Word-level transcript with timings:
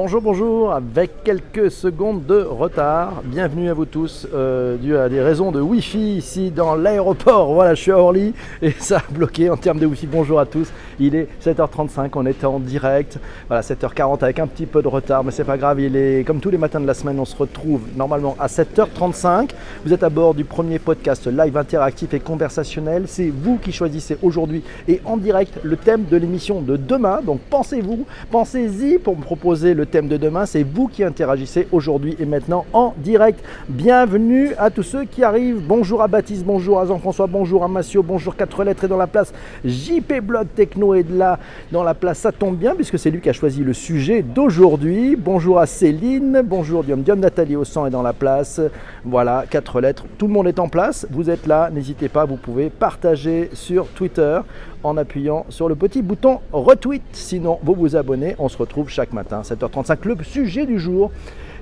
Bonjour, 0.00 0.22
bonjour, 0.22 0.72
avec 0.72 1.24
quelques 1.24 1.72
secondes 1.72 2.24
de 2.24 2.40
retard. 2.40 3.20
Bienvenue 3.24 3.68
à 3.68 3.74
vous 3.74 3.84
tous, 3.84 4.28
euh, 4.32 4.76
dû 4.76 4.96
à 4.96 5.08
des 5.08 5.20
raisons 5.20 5.50
de 5.50 5.60
Wi-Fi 5.60 6.18
ici 6.18 6.52
dans 6.52 6.76
l'aéroport. 6.76 7.52
Voilà, 7.52 7.74
je 7.74 7.82
suis 7.82 7.90
à 7.90 7.98
Orly 7.98 8.32
et 8.62 8.70
ça 8.78 8.98
a 8.98 9.12
bloqué 9.12 9.50
en 9.50 9.56
termes 9.56 9.80
de 9.80 9.86
Wi-Fi. 9.86 10.06
Bonjour 10.06 10.38
à 10.38 10.46
tous, 10.46 10.70
il 11.00 11.14
est 11.14 11.28
7h35, 11.44 12.10
on 12.14 12.26
était 12.26 12.46
en 12.46 12.58
direct. 12.58 13.18
Voilà, 13.48 13.62
7h40 13.62 14.22
avec 14.22 14.38
un 14.38 14.46
petit 14.46 14.66
peu 14.66 14.82
de 14.82 14.88
retard, 14.88 15.24
mais 15.24 15.30
c'est 15.30 15.44
pas 15.44 15.56
grave, 15.56 15.80
il 15.80 15.96
est 15.96 16.26
comme 16.26 16.40
tous 16.40 16.50
les 16.50 16.58
matins 16.58 16.80
de 16.80 16.86
la 16.86 16.94
semaine, 16.94 17.18
on 17.18 17.24
se 17.24 17.36
retrouve 17.36 17.82
normalement 17.96 18.36
à 18.38 18.46
7h35. 18.46 19.50
Vous 19.84 19.92
êtes 19.92 20.02
à 20.02 20.10
bord 20.10 20.34
du 20.34 20.44
premier 20.44 20.78
podcast 20.78 21.26
live 21.26 21.56
interactif 21.56 22.14
et 22.14 22.20
conversationnel. 22.20 23.04
C'est 23.06 23.30
vous 23.30 23.58
qui 23.58 23.72
choisissez 23.72 24.18
aujourd'hui 24.22 24.62
et 24.86 25.00
en 25.04 25.16
direct 25.16 25.58
le 25.62 25.76
thème 25.76 26.04
de 26.04 26.16
l'émission 26.16 26.60
de 26.60 26.76
demain. 26.76 27.20
Donc 27.24 27.40
pensez-vous, 27.50 28.06
pensez-y 28.30 28.98
pour 28.98 29.16
me 29.16 29.22
proposer 29.22 29.74
le 29.74 29.86
thème 29.86 30.08
de 30.08 30.16
demain. 30.16 30.46
C'est 30.46 30.62
vous 30.62 30.88
qui 30.88 31.04
interagissez 31.04 31.68
aujourd'hui 31.72 32.16
et 32.18 32.26
maintenant 32.26 32.66
en 32.72 32.94
direct. 32.98 33.44
Bienvenue 33.68 34.54
à 34.58 34.70
tous 34.70 34.82
ceux 34.82 35.04
qui 35.04 35.22
arrivent. 35.22 35.60
Bonjour 35.60 36.02
à 36.02 36.08
Baptiste, 36.08 36.44
bonjour 36.44 36.80
à 36.80 36.86
Jean-François, 36.86 37.26
bonjour 37.26 37.64
à 37.64 37.68
Massio, 37.68 38.02
bonjour 38.02 38.36
4 38.36 38.64
lettres 38.64 38.84
et 38.84 38.88
dans 38.88 38.96
la 38.96 39.06
place. 39.06 39.32
JP 39.64 40.20
Blog 40.22 40.46
Techno 40.54 40.87
est 40.94 41.02
de 41.02 41.16
là 41.16 41.38
dans 41.72 41.82
la 41.82 41.94
place. 41.94 42.18
Ça 42.18 42.32
tombe 42.32 42.56
bien 42.56 42.74
puisque 42.74 42.98
c'est 42.98 43.10
lui 43.10 43.20
qui 43.20 43.28
a 43.28 43.32
choisi 43.32 43.64
le 43.64 43.72
sujet 43.72 44.22
d'aujourd'hui. 44.22 45.16
Bonjour 45.16 45.58
à 45.58 45.66
Céline, 45.66 46.42
bonjour 46.44 46.84
Diom 46.84 47.02
Diom, 47.02 47.20
Nathalie 47.20 47.56
Aussan 47.56 47.86
est 47.86 47.90
dans 47.90 48.02
la 48.02 48.12
place. 48.12 48.60
Voilà, 49.04 49.44
4 49.48 49.80
lettres. 49.80 50.04
Tout 50.18 50.26
le 50.26 50.32
monde 50.32 50.48
est 50.48 50.58
en 50.58 50.68
place. 50.68 51.06
Vous 51.10 51.30
êtes 51.30 51.46
là, 51.46 51.70
n'hésitez 51.70 52.08
pas, 52.08 52.24
vous 52.24 52.36
pouvez 52.36 52.70
partager 52.70 53.50
sur 53.52 53.86
Twitter 53.88 54.40
en 54.82 54.96
appuyant 54.96 55.46
sur 55.48 55.68
le 55.68 55.74
petit 55.74 56.02
bouton 56.02 56.40
retweet. 56.52 57.02
Sinon, 57.12 57.58
vous 57.62 57.74
vous 57.74 57.96
abonnez. 57.96 58.36
On 58.38 58.48
se 58.48 58.56
retrouve 58.58 58.88
chaque 58.88 59.12
matin, 59.12 59.42
7h35. 59.42 59.98
Le 60.04 60.16
sujet 60.22 60.66
du 60.66 60.78
jour. 60.78 61.10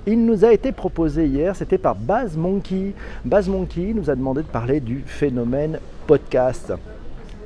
Il 0.08 0.24
nous 0.24 0.44
a 0.44 0.52
été 0.52 0.70
proposé 0.70 1.26
hier, 1.26 1.56
c'était 1.56 1.78
par 1.78 1.96
Baz 1.96 2.36
Monkey. 2.36 2.94
Baz 3.24 3.48
Monkey 3.48 3.92
nous 3.92 4.08
a 4.08 4.14
demandé 4.14 4.42
de 4.42 4.46
parler 4.46 4.78
du 4.78 5.02
phénomène 5.04 5.80
podcast. 6.06 6.72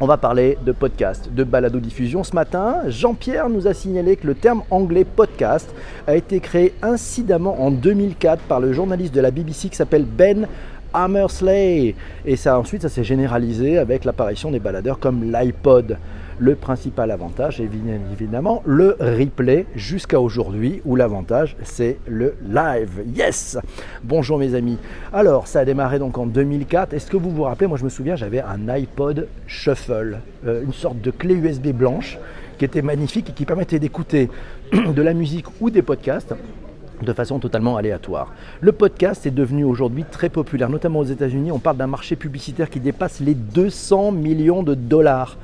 On 0.03 0.07
va 0.07 0.17
parler 0.17 0.57
de 0.65 0.73
podcast, 0.73 1.29
de 1.31 1.45
balado-diffusion. 1.45 2.25
Ce 2.25 2.35
matin, 2.35 2.89
Jean-Pierre 2.89 3.51
nous 3.51 3.69
a 3.69 3.75
signalé 3.75 4.17
que 4.17 4.27
le 4.27 4.35
terme 4.35 4.63
anglais 4.71 5.05
podcast 5.05 5.69
a 6.07 6.17
été 6.17 6.41
créé 6.41 6.73
incidemment 6.81 7.63
en 7.63 7.71
2004 7.71 8.43
par 8.45 8.61
le 8.61 8.73
journaliste 8.73 9.15
de 9.15 9.21
la 9.21 9.31
BBC 9.31 9.69
qui 9.69 9.77
s'appelle 9.77 10.07
Ben 10.07 10.49
Hammersley. 10.93 11.95
Et 12.27 12.37
ça, 12.37 12.59
ensuite, 12.59 12.83
ça 12.83 12.89
s'est 12.89 13.05
généralisé 13.05 13.79
avec 13.79 14.05
l'apparition 14.05 14.51
des 14.51 14.61
baladeurs 14.61 14.99
comme 14.99 15.31
l'iPod. 15.31 15.99
Le 16.41 16.55
principal 16.55 17.11
avantage 17.11 17.61
évidemment 17.61 18.63
le 18.65 18.97
replay 18.99 19.67
jusqu'à 19.77 20.19
aujourd'hui 20.19 20.81
où 20.87 20.97
l'avantage 20.97 21.55
c'est 21.63 21.99
le 22.09 22.35
live. 22.43 23.05
Yes 23.15 23.59
Bonjour 24.05 24.39
mes 24.39 24.55
amis. 24.55 24.79
Alors 25.13 25.47
ça 25.47 25.61
a 25.61 25.65
démarré 25.67 25.99
donc 25.99 26.17
en 26.17 26.25
2004. 26.25 26.95
Est-ce 26.95 27.11
que 27.11 27.19
vous 27.19 27.31
vous 27.31 27.43
rappelez 27.43 27.67
Moi 27.67 27.77
je 27.77 27.85
me 27.85 27.91
souviens 27.91 28.17
j'avais 28.17 28.41
un 28.41 28.71
iPod 28.71 29.29
Shuffle, 29.47 30.21
euh, 30.47 30.65
une 30.65 30.73
sorte 30.73 31.03
de 31.03 31.11
clé 31.11 31.35
USB 31.35 31.73
blanche 31.73 32.19
qui 32.57 32.65
était 32.65 32.81
magnifique 32.81 33.29
et 33.29 33.33
qui 33.33 33.45
permettait 33.45 33.79
d'écouter 33.79 34.31
de 34.73 35.03
la 35.03 35.13
musique 35.13 35.45
ou 35.61 35.69
des 35.69 35.83
podcasts 35.83 36.35
de 37.03 37.13
façon 37.13 37.39
totalement 37.39 37.77
aléatoire. 37.77 38.33
Le 38.61 38.73
podcast 38.73 39.27
est 39.27 39.31
devenu 39.31 39.65
aujourd'hui 39.65 40.05
très 40.05 40.29
populaire, 40.29 40.69
notamment 40.69 41.01
aux 41.01 41.05
États-Unis. 41.05 41.53
On 41.53 41.59
parle 41.59 41.77
d'un 41.77 41.87
marché 41.87 42.17
publicitaire 42.17 42.71
qui 42.71 42.81
dépasse 42.81 43.21
les 43.21 43.35
200 43.35 44.13
millions 44.13 44.63
de 44.63 44.75
dollars. 44.75 45.37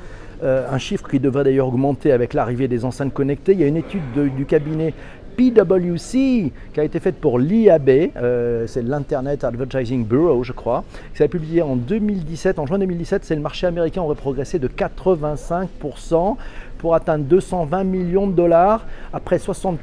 Euh, 0.43 0.67
un 0.71 0.79
chiffre 0.79 1.09
qui 1.09 1.19
devrait 1.19 1.45
d'ailleurs 1.45 1.69
augmenter 1.69 2.13
avec 2.13 2.35
l'arrivée 2.35 2.69
des 2.69 2.85
enceintes 2.85 3.15
connectées. 3.15 3.53
Il 3.53 3.61
y 3.61 3.65
a 3.65 3.67
une 3.67 3.79
étude 3.79 4.03
du 4.37 4.45
cabinet 4.45 4.93
PwC 5.37 6.53
qui 6.73 6.81
a 6.81 6.85
été 6.85 6.99
faite 6.99 7.17
pour 7.17 7.39
l'IAB, 7.39 7.89
euh, 8.17 8.67
c'est 8.67 8.83
l'Internet 8.83 9.45
Advertising 9.45 10.05
Bureau, 10.05 10.43
je 10.43 10.53
crois, 10.53 10.85
qui 11.13 11.19
s'est 11.19 11.29
publié 11.29 11.63
en 11.63 11.77
2017. 11.77 12.59
En 12.59 12.67
juin 12.67 12.79
2017, 12.79 13.25
c'est 13.25 13.35
le 13.35 13.43
marché 13.43 13.67
américain 13.67 14.03
aurait 14.03 14.15
progressé 14.15 14.59
de 14.59 14.69
85% 14.69 16.37
pour 16.79 16.95
atteindre 16.95 17.25
220 17.25 17.85
millions 17.85 18.27
de 18.27 18.33
dollars 18.33 18.85
après 19.13 19.37
72% 19.39 19.77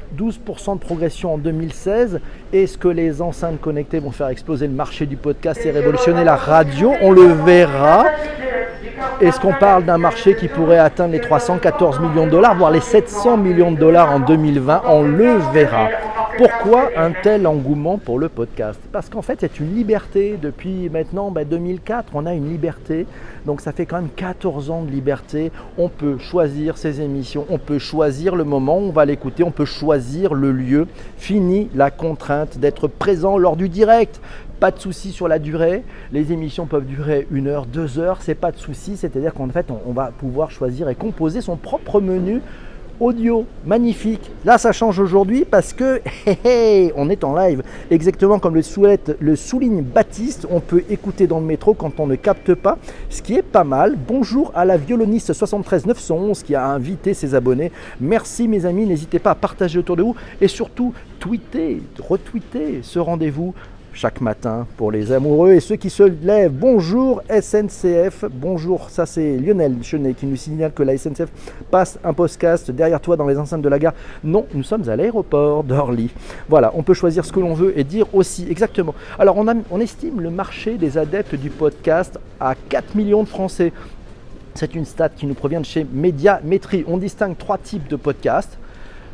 de 0.74 0.78
progression 0.78 1.34
en 1.34 1.38
2016. 1.38 2.20
Est-ce 2.52 2.78
que 2.78 2.88
les 2.88 3.20
enceintes 3.20 3.60
connectées 3.60 3.98
vont 3.98 4.10
faire 4.10 4.28
exploser 4.28 4.66
le 4.66 4.74
marché 4.74 5.06
du 5.06 5.16
podcast 5.16 5.60
et 5.64 5.70
révolutionner 5.70 6.24
la 6.24 6.36
radio? 6.36 6.92
On 7.02 7.10
le 7.12 7.26
verra. 7.26 8.04
Est-ce 9.20 9.40
qu'on 9.40 9.52
parle 9.52 9.84
d'un 9.84 9.98
marché 9.98 10.36
qui 10.36 10.48
pourrait 10.48 10.78
atteindre 10.78 11.12
les 11.12 11.20
314 11.20 12.00
millions 12.00 12.26
de 12.26 12.30
dollars, 12.30 12.56
voire 12.56 12.70
les 12.70 12.80
700 12.80 13.36
millions 13.36 13.72
de 13.72 13.78
dollars 13.78 14.12
en 14.12 14.20
2020 14.20 14.82
On 14.86 15.02
le 15.02 15.36
verra. 15.52 15.88
Pourquoi 16.36 16.90
un 16.96 17.12
tel 17.12 17.46
engouement 17.46 17.96
pour 17.96 18.18
le 18.18 18.28
podcast? 18.28 18.80
Parce 18.90 19.08
qu'en 19.08 19.22
fait, 19.22 19.38
c'est 19.40 19.60
une 19.60 19.72
liberté. 19.72 20.36
Depuis 20.40 20.88
maintenant 20.90 21.30
2004, 21.30 22.12
ben, 22.12 22.18
on 22.18 22.26
a 22.26 22.34
une 22.34 22.48
liberté. 22.48 23.06
Donc 23.46 23.60
ça 23.60 23.70
fait 23.70 23.86
quand 23.86 23.96
même 23.96 24.10
14 24.16 24.70
ans 24.70 24.82
de 24.82 24.90
liberté. 24.90 25.52
On 25.78 25.88
peut 25.88 26.18
choisir 26.18 26.76
ses 26.76 27.00
émissions, 27.00 27.46
on 27.50 27.58
peut 27.58 27.78
choisir 27.78 28.34
le 28.34 28.42
moment 28.42 28.78
où 28.78 28.88
on 28.88 28.90
va 28.90 29.04
l'écouter, 29.04 29.44
on 29.44 29.52
peut 29.52 29.64
choisir 29.64 30.34
le 30.34 30.50
lieu. 30.50 30.88
Fini 31.18 31.70
la 31.74 31.92
contrainte 31.92 32.58
d'être 32.58 32.88
présent 32.88 33.38
lors 33.38 33.54
du 33.54 33.68
direct. 33.68 34.20
Pas 34.58 34.72
de 34.72 34.80
souci 34.80 35.12
sur 35.12 35.28
la 35.28 35.38
durée. 35.38 35.84
Les 36.10 36.32
émissions 36.32 36.66
peuvent 36.66 36.86
durer 36.86 37.28
une 37.30 37.46
heure, 37.46 37.66
deux 37.66 38.00
heures. 38.00 38.22
C'est 38.22 38.34
pas 38.34 38.50
de 38.50 38.58
souci. 38.58 38.96
C'est-à-dire 38.96 39.34
qu'en 39.34 39.48
fait, 39.48 39.66
on 39.86 39.92
va 39.92 40.06
pouvoir 40.06 40.50
choisir 40.50 40.88
et 40.88 40.96
composer 40.96 41.42
son 41.42 41.56
propre 41.56 42.00
menu 42.00 42.40
audio, 43.00 43.46
magnifique. 43.64 44.30
Là, 44.44 44.58
ça 44.58 44.72
change 44.72 44.98
aujourd'hui 44.98 45.44
parce 45.44 45.72
que 45.72 46.00
on 46.96 47.10
est 47.10 47.24
en 47.24 47.34
live. 47.36 47.62
Exactement 47.90 48.38
comme 48.38 48.54
le, 48.54 48.62
souhaite, 48.62 49.16
le 49.20 49.36
souligne 49.36 49.82
Baptiste, 49.82 50.46
on 50.50 50.60
peut 50.60 50.84
écouter 50.88 51.26
dans 51.26 51.40
le 51.40 51.46
métro 51.46 51.74
quand 51.74 52.00
on 52.00 52.06
ne 52.06 52.16
capte 52.16 52.54
pas, 52.54 52.78
ce 53.10 53.22
qui 53.22 53.34
est 53.34 53.42
pas 53.42 53.64
mal. 53.64 53.96
Bonjour 53.96 54.52
à 54.54 54.64
la 54.64 54.76
violoniste 54.76 55.32
73 55.32 55.86
911 55.86 56.42
qui 56.42 56.54
a 56.54 56.66
invité 56.66 57.14
ses 57.14 57.34
abonnés. 57.34 57.72
Merci 58.00 58.48
mes 58.48 58.66
amis, 58.66 58.86
n'hésitez 58.86 59.18
pas 59.18 59.32
à 59.32 59.34
partager 59.34 59.78
autour 59.78 59.96
de 59.96 60.02
vous 60.02 60.16
et 60.40 60.48
surtout 60.48 60.92
tweeter, 61.18 61.82
retweeter 62.06 62.80
ce 62.82 62.98
rendez-vous 62.98 63.54
chaque 63.94 64.20
matin 64.20 64.66
pour 64.76 64.90
les 64.90 65.12
amoureux 65.12 65.52
et 65.52 65.60
ceux 65.60 65.76
qui 65.76 65.88
se 65.88 66.02
lèvent. 66.02 66.52
Bonjour 66.52 67.22
SNCF, 67.30 68.24
bonjour, 68.30 68.90
ça 68.90 69.06
c'est 69.06 69.36
Lionel 69.36 69.76
Chenet 69.82 70.14
qui 70.14 70.26
nous 70.26 70.36
signale 70.36 70.72
que 70.72 70.82
la 70.82 70.98
SNCF 70.98 71.28
passe 71.70 71.98
un 72.04 72.12
podcast 72.12 72.70
derrière 72.70 73.00
toi 73.00 73.16
dans 73.16 73.26
les 73.26 73.38
enceintes 73.38 73.62
de 73.62 73.68
la 73.68 73.78
gare. 73.78 73.94
Non, 74.24 74.46
nous 74.52 74.64
sommes 74.64 74.88
à 74.88 74.96
l'aéroport 74.96 75.62
d'Orly. 75.62 76.10
Voilà, 76.48 76.72
on 76.74 76.82
peut 76.82 76.94
choisir 76.94 77.24
ce 77.24 77.32
que 77.32 77.40
l'on 77.40 77.54
veut 77.54 77.78
et 77.78 77.84
dire 77.84 78.06
aussi 78.12 78.46
exactement. 78.50 78.94
Alors 79.18 79.36
on, 79.38 79.80
estime 79.80 80.20
le 80.20 80.30
marché 80.30 80.76
des 80.76 80.98
adeptes 80.98 81.36
du 81.36 81.50
podcast 81.50 82.18
à 82.40 82.54
4 82.68 82.96
millions 82.96 83.22
de 83.22 83.28
Français. 83.28 83.72
C'est 84.54 84.74
une 84.74 84.84
stat 84.84 85.10
qui 85.10 85.26
nous 85.26 85.34
provient 85.34 85.60
de 85.60 85.66
chez 85.66 85.86
Médiamétrie. 85.92 86.84
On 86.88 86.98
distingue 86.98 87.36
trois 87.38 87.58
types 87.58 87.88
de 87.88 87.96
podcasts 87.96 88.58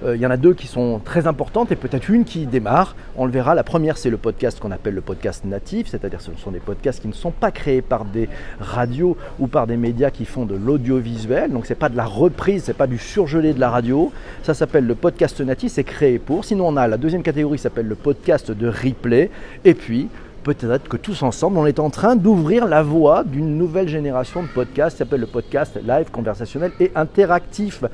il 0.06 0.20
y 0.20 0.26
en 0.26 0.30
a 0.30 0.36
deux 0.36 0.54
qui 0.54 0.66
sont 0.66 1.00
très 1.04 1.26
importantes 1.26 1.72
et 1.72 1.76
peut-être 1.76 2.08
une 2.08 2.24
qui 2.24 2.46
démarre. 2.46 2.96
On 3.16 3.26
le 3.26 3.32
verra. 3.32 3.54
La 3.54 3.62
première, 3.62 3.98
c'est 3.98 4.10
le 4.10 4.16
podcast 4.16 4.58
qu'on 4.58 4.70
appelle 4.70 4.94
le 4.94 5.00
podcast 5.00 5.44
natif, 5.44 5.88
c'est-à-dire 5.88 6.20
ce 6.20 6.30
sont 6.36 6.50
des 6.50 6.60
podcasts 6.60 7.00
qui 7.00 7.08
ne 7.08 7.12
sont 7.12 7.30
pas 7.30 7.50
créés 7.50 7.82
par 7.82 8.04
des 8.04 8.28
radios 8.60 9.16
ou 9.38 9.46
par 9.46 9.66
des 9.66 9.76
médias 9.76 10.10
qui 10.10 10.24
font 10.24 10.46
de 10.46 10.56
l'audiovisuel. 10.56 11.52
Donc 11.52 11.66
c'est 11.66 11.74
pas 11.74 11.88
de 11.88 11.96
la 11.96 12.06
reprise, 12.06 12.64
c'est 12.64 12.76
pas 12.76 12.86
du 12.86 12.98
surgelé 12.98 13.52
de 13.52 13.60
la 13.60 13.70
radio. 13.70 14.12
Ça 14.42 14.54
s'appelle 14.54 14.86
le 14.86 14.94
podcast 14.94 15.40
natif, 15.40 15.72
c'est 15.72 15.84
créé 15.84 16.18
pour. 16.18 16.44
Sinon, 16.44 16.68
on 16.68 16.76
a 16.76 16.88
la 16.88 16.96
deuxième 16.96 17.22
catégorie 17.22 17.56
qui 17.56 17.62
s'appelle 17.62 17.88
le 17.88 17.94
podcast 17.94 18.50
de 18.50 18.68
replay. 18.68 19.30
Et 19.64 19.74
puis 19.74 20.08
peut-être 20.42 20.88
que 20.88 20.96
tous 20.96 21.22
ensemble, 21.22 21.58
on 21.58 21.66
est 21.66 21.78
en 21.78 21.90
train 21.90 22.16
d'ouvrir 22.16 22.66
la 22.66 22.82
voie 22.82 23.24
d'une 23.24 23.58
nouvelle 23.58 23.88
génération 23.88 24.42
de 24.42 24.48
podcasts 24.48 24.96
qui 24.96 24.98
s'appelle 24.98 25.20
le 25.20 25.26
podcast 25.26 25.78
live, 25.82 26.10
conversationnel 26.10 26.72
et 26.80 26.90
interactif. 26.94 27.84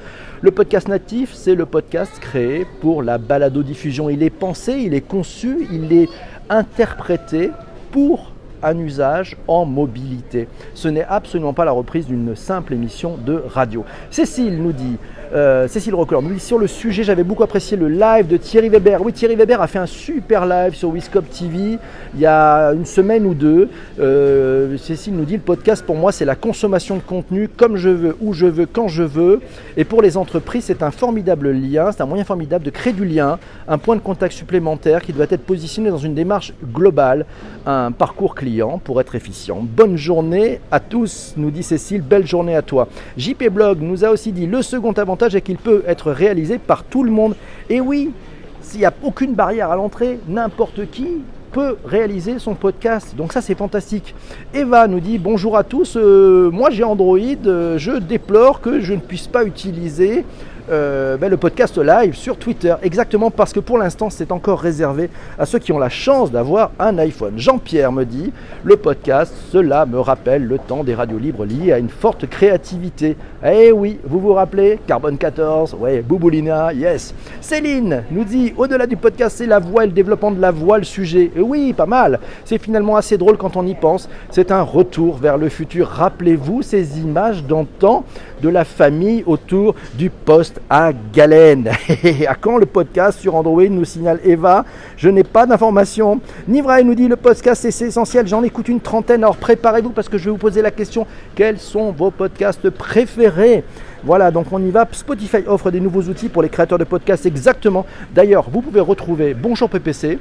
Le 0.40 0.50
podcast 0.50 0.88
natif, 0.88 1.32
c'est 1.34 1.54
le 1.54 1.66
podcast 1.66 2.12
créé 2.20 2.66
pour 2.80 3.02
la 3.02 3.18
balado-diffusion. 3.18 4.08
Il 4.10 4.22
est 4.22 4.30
pensé, 4.30 4.74
il 4.74 4.94
est 4.94 5.00
conçu, 5.00 5.66
il 5.72 5.92
est 5.92 6.08
interprété 6.48 7.50
pour 7.90 8.32
un 8.62 8.78
usage 8.78 9.36
en 9.48 9.64
mobilité. 9.64 10.48
Ce 10.74 10.88
n'est 10.88 11.04
absolument 11.04 11.52
pas 11.52 11.64
la 11.64 11.72
reprise 11.72 12.06
d'une 12.06 12.34
simple 12.36 12.74
émission 12.74 13.16
de 13.24 13.42
radio. 13.48 13.84
Cécile 14.10 14.62
nous 14.62 14.72
dit 14.72 14.96
euh, 15.34 15.66
Cécile 15.66 15.94
Rocker 15.94 16.18
nous 16.22 16.34
dit 16.34 16.40
sur 16.40 16.58
le 16.58 16.66
sujet, 16.66 17.02
j'avais 17.02 17.24
beaucoup 17.24 17.42
apprécié 17.42 17.76
le 17.76 17.88
live 17.88 18.28
de 18.28 18.36
Thierry 18.36 18.68
Weber. 18.68 19.02
Oui, 19.02 19.12
Thierry 19.12 19.34
Weber 19.34 19.60
a 19.60 19.66
fait 19.66 19.78
un 19.78 19.86
super 19.86 20.46
live 20.46 20.74
sur 20.74 20.90
Wiscop 20.90 21.28
TV 21.28 21.78
il 22.14 22.20
y 22.20 22.26
a 22.26 22.72
une 22.72 22.84
semaine 22.84 23.26
ou 23.26 23.34
deux. 23.34 23.68
Euh, 23.98 24.76
Cécile 24.78 25.14
nous 25.14 25.24
dit 25.24 25.34
le 25.34 25.40
podcast 25.40 25.84
pour 25.84 25.96
moi 25.96 26.12
c'est 26.12 26.24
la 26.24 26.36
consommation 26.36 26.96
de 26.96 27.00
contenu 27.02 27.48
comme 27.48 27.76
je 27.76 27.88
veux, 27.88 28.16
où 28.20 28.32
je 28.32 28.46
veux, 28.46 28.66
quand 28.66 28.88
je 28.88 29.02
veux. 29.02 29.40
Et 29.76 29.84
pour 29.84 30.02
les 30.02 30.16
entreprises, 30.16 30.64
c'est 30.64 30.82
un 30.82 30.90
formidable 30.90 31.50
lien, 31.50 31.90
c'est 31.92 32.02
un 32.02 32.06
moyen 32.06 32.24
formidable 32.24 32.64
de 32.64 32.70
créer 32.70 32.92
du 32.92 33.04
lien, 33.04 33.38
un 33.68 33.78
point 33.78 33.96
de 33.96 34.00
contact 34.00 34.34
supplémentaire 34.34 35.02
qui 35.02 35.12
doit 35.12 35.26
être 35.28 35.44
positionné 35.44 35.90
dans 35.90 35.98
une 35.98 36.14
démarche 36.14 36.52
globale, 36.72 37.26
un 37.66 37.90
parcours 37.92 38.34
client 38.34 38.45
pour 38.84 39.00
être 39.00 39.16
efficient. 39.16 39.58
Bonne 39.60 39.96
journée 39.96 40.60
à 40.70 40.78
tous, 40.78 41.34
nous 41.36 41.50
dit 41.50 41.64
Cécile, 41.64 42.00
belle 42.00 42.26
journée 42.26 42.54
à 42.54 42.62
toi. 42.62 42.86
JP 43.16 43.48
Blog 43.48 43.78
nous 43.80 44.04
a 44.04 44.10
aussi 44.10 44.30
dit 44.30 44.46
le 44.46 44.62
second 44.62 44.92
avantage 44.92 45.34
est 45.34 45.40
qu'il 45.40 45.56
peut 45.56 45.82
être 45.86 46.12
réalisé 46.12 46.58
par 46.58 46.84
tout 46.84 47.02
le 47.02 47.10
monde. 47.10 47.34
Et 47.68 47.80
oui, 47.80 48.12
s'il 48.60 48.80
n'y 48.80 48.86
a 48.86 48.94
aucune 49.02 49.34
barrière 49.34 49.72
à 49.72 49.76
l'entrée, 49.76 50.20
n'importe 50.28 50.88
qui 50.90 51.22
peut 51.50 51.76
réaliser 51.84 52.38
son 52.38 52.54
podcast. 52.54 53.16
Donc 53.16 53.32
ça 53.32 53.40
c'est 53.40 53.56
fantastique. 53.56 54.14
Eva 54.54 54.86
nous 54.86 55.00
dit 55.00 55.18
bonjour 55.18 55.56
à 55.56 55.64
tous, 55.64 55.96
euh, 55.96 56.48
moi 56.52 56.70
j'ai 56.70 56.84
Android, 56.84 57.18
euh, 57.46 57.78
je 57.78 57.92
déplore 57.92 58.60
que 58.60 58.78
je 58.78 58.94
ne 58.94 59.00
puisse 59.00 59.26
pas 59.26 59.44
utiliser 59.44 60.24
euh, 60.70 61.16
ben, 61.16 61.30
le 61.30 61.36
podcast 61.36 61.78
live 61.78 62.14
sur 62.14 62.36
Twitter. 62.36 62.74
Exactement 62.82 63.30
parce 63.30 63.52
que 63.52 63.60
pour 63.60 63.78
l'instant, 63.78 64.10
c'est 64.10 64.32
encore 64.32 64.60
réservé 64.60 65.10
à 65.38 65.46
ceux 65.46 65.58
qui 65.58 65.72
ont 65.72 65.78
la 65.78 65.88
chance 65.88 66.32
d'avoir 66.32 66.72
un 66.78 66.98
iPhone. 66.98 67.34
Jean-Pierre 67.36 67.92
me 67.92 68.04
dit, 68.04 68.32
le 68.64 68.76
podcast, 68.76 69.34
cela 69.52 69.86
me 69.86 70.00
rappelle 70.00 70.44
le 70.44 70.58
temps 70.58 70.82
des 70.82 70.94
radios 70.94 71.18
libres 71.18 71.44
liées 71.44 71.72
à 71.72 71.78
une 71.78 71.88
forte 71.88 72.26
créativité. 72.26 73.16
Eh 73.44 73.70
oui, 73.70 73.98
vous 74.04 74.18
vous 74.18 74.32
rappelez? 74.32 74.80
Carbone 74.86 75.18
14, 75.18 75.74
ouais, 75.74 76.02
Bouboulina, 76.02 76.72
yes. 76.72 77.14
Céline 77.40 78.02
nous 78.10 78.24
dit, 78.24 78.52
au-delà 78.56 78.86
du 78.86 78.96
podcast, 78.96 79.36
c'est 79.38 79.46
la 79.46 79.58
voix 79.58 79.84
et 79.84 79.86
le 79.86 79.92
développement 79.92 80.30
de 80.30 80.40
la 80.40 80.50
voix 80.50 80.78
le 80.78 80.84
sujet. 80.84 81.30
Et 81.36 81.40
oui, 81.40 81.72
pas 81.72 81.86
mal. 81.86 82.18
C'est 82.44 82.58
finalement 82.58 82.96
assez 82.96 83.18
drôle 83.18 83.36
quand 83.36 83.56
on 83.56 83.66
y 83.66 83.74
pense. 83.74 84.08
C'est 84.30 84.50
un 84.50 84.62
retour 84.62 85.16
vers 85.16 85.38
le 85.38 85.48
futur. 85.48 85.88
Rappelez-vous 85.88 86.62
ces 86.62 86.98
images 86.98 87.44
d'antan 87.44 88.04
de 88.42 88.48
la 88.48 88.64
famille 88.64 89.22
autour 89.26 89.74
du 89.94 90.10
poste 90.10 90.55
à 90.68 90.92
galène. 91.12 91.68
à 92.28 92.34
quand 92.34 92.58
le 92.58 92.66
podcast 92.66 93.20
sur 93.20 93.34
Android 93.34 93.68
nous 93.68 93.84
signale 93.84 94.20
Eva 94.24 94.64
Je 94.96 95.08
n'ai 95.08 95.24
pas 95.24 95.46
d'informations. 95.46 96.20
Nivrae 96.48 96.82
nous 96.82 96.94
dit 96.94 97.08
le 97.08 97.16
podcast 97.16 97.68
c'est 97.68 97.86
essentiel, 97.86 98.26
j'en 98.26 98.42
écoute 98.42 98.68
une 98.68 98.80
trentaine. 98.80 99.22
Alors 99.22 99.36
préparez-vous 99.36 99.90
parce 99.90 100.08
que 100.08 100.18
je 100.18 100.26
vais 100.26 100.30
vous 100.30 100.36
poser 100.36 100.62
la 100.62 100.70
question 100.70 101.06
quels 101.34 101.58
sont 101.58 101.92
vos 101.92 102.10
podcasts 102.10 102.70
préférés? 102.70 103.64
Voilà, 104.04 104.30
donc 104.30 104.46
on 104.52 104.62
y 104.62 104.70
va. 104.70 104.86
Spotify 104.92 105.38
offre 105.46 105.70
des 105.70 105.80
nouveaux 105.80 106.02
outils 106.02 106.28
pour 106.28 106.42
les 106.42 106.48
créateurs 106.48 106.78
de 106.78 106.84
podcasts 106.84 107.26
exactement. 107.26 107.86
D'ailleurs, 108.14 108.48
vous 108.50 108.62
pouvez 108.62 108.80
retrouver 108.80 109.34
Bonjour 109.34 109.68
PPC 109.68 110.18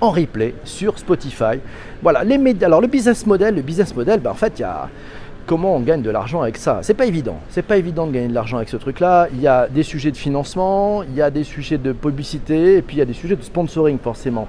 en 0.00 0.10
replay 0.10 0.54
sur 0.64 0.98
Spotify. 0.98 1.58
Voilà, 2.02 2.24
les 2.24 2.38
médias. 2.38 2.66
Alors 2.66 2.80
le 2.80 2.86
business 2.86 3.26
model, 3.26 3.54
le 3.54 3.62
business 3.62 3.94
model, 3.94 4.20
ben, 4.20 4.30
en 4.30 4.34
fait, 4.34 4.54
il 4.58 4.62
y 4.62 4.64
a 4.64 4.88
comment 5.48 5.74
on 5.74 5.80
gagne 5.80 6.02
de 6.02 6.10
l'argent 6.10 6.42
avec 6.42 6.58
ça 6.58 6.80
C'est 6.82 6.94
pas 6.94 7.06
évident. 7.06 7.36
C'est 7.48 7.62
pas 7.62 7.78
évident 7.78 8.06
de 8.06 8.12
gagner 8.12 8.28
de 8.28 8.34
l'argent 8.34 8.58
avec 8.58 8.68
ce 8.68 8.76
truc-là. 8.76 9.28
Il 9.32 9.40
y 9.40 9.48
a 9.48 9.66
des 9.66 9.82
sujets 9.82 10.10
de 10.10 10.16
financement, 10.16 11.02
il 11.02 11.14
y 11.14 11.22
a 11.22 11.30
des 11.30 11.42
sujets 11.42 11.78
de 11.78 11.92
publicité, 11.92 12.76
et 12.76 12.82
puis 12.82 12.96
il 12.96 12.98
y 12.98 13.02
a 13.02 13.06
des 13.06 13.14
sujets 13.14 13.34
de 13.34 13.42
sponsoring 13.42 13.98
forcément. 13.98 14.46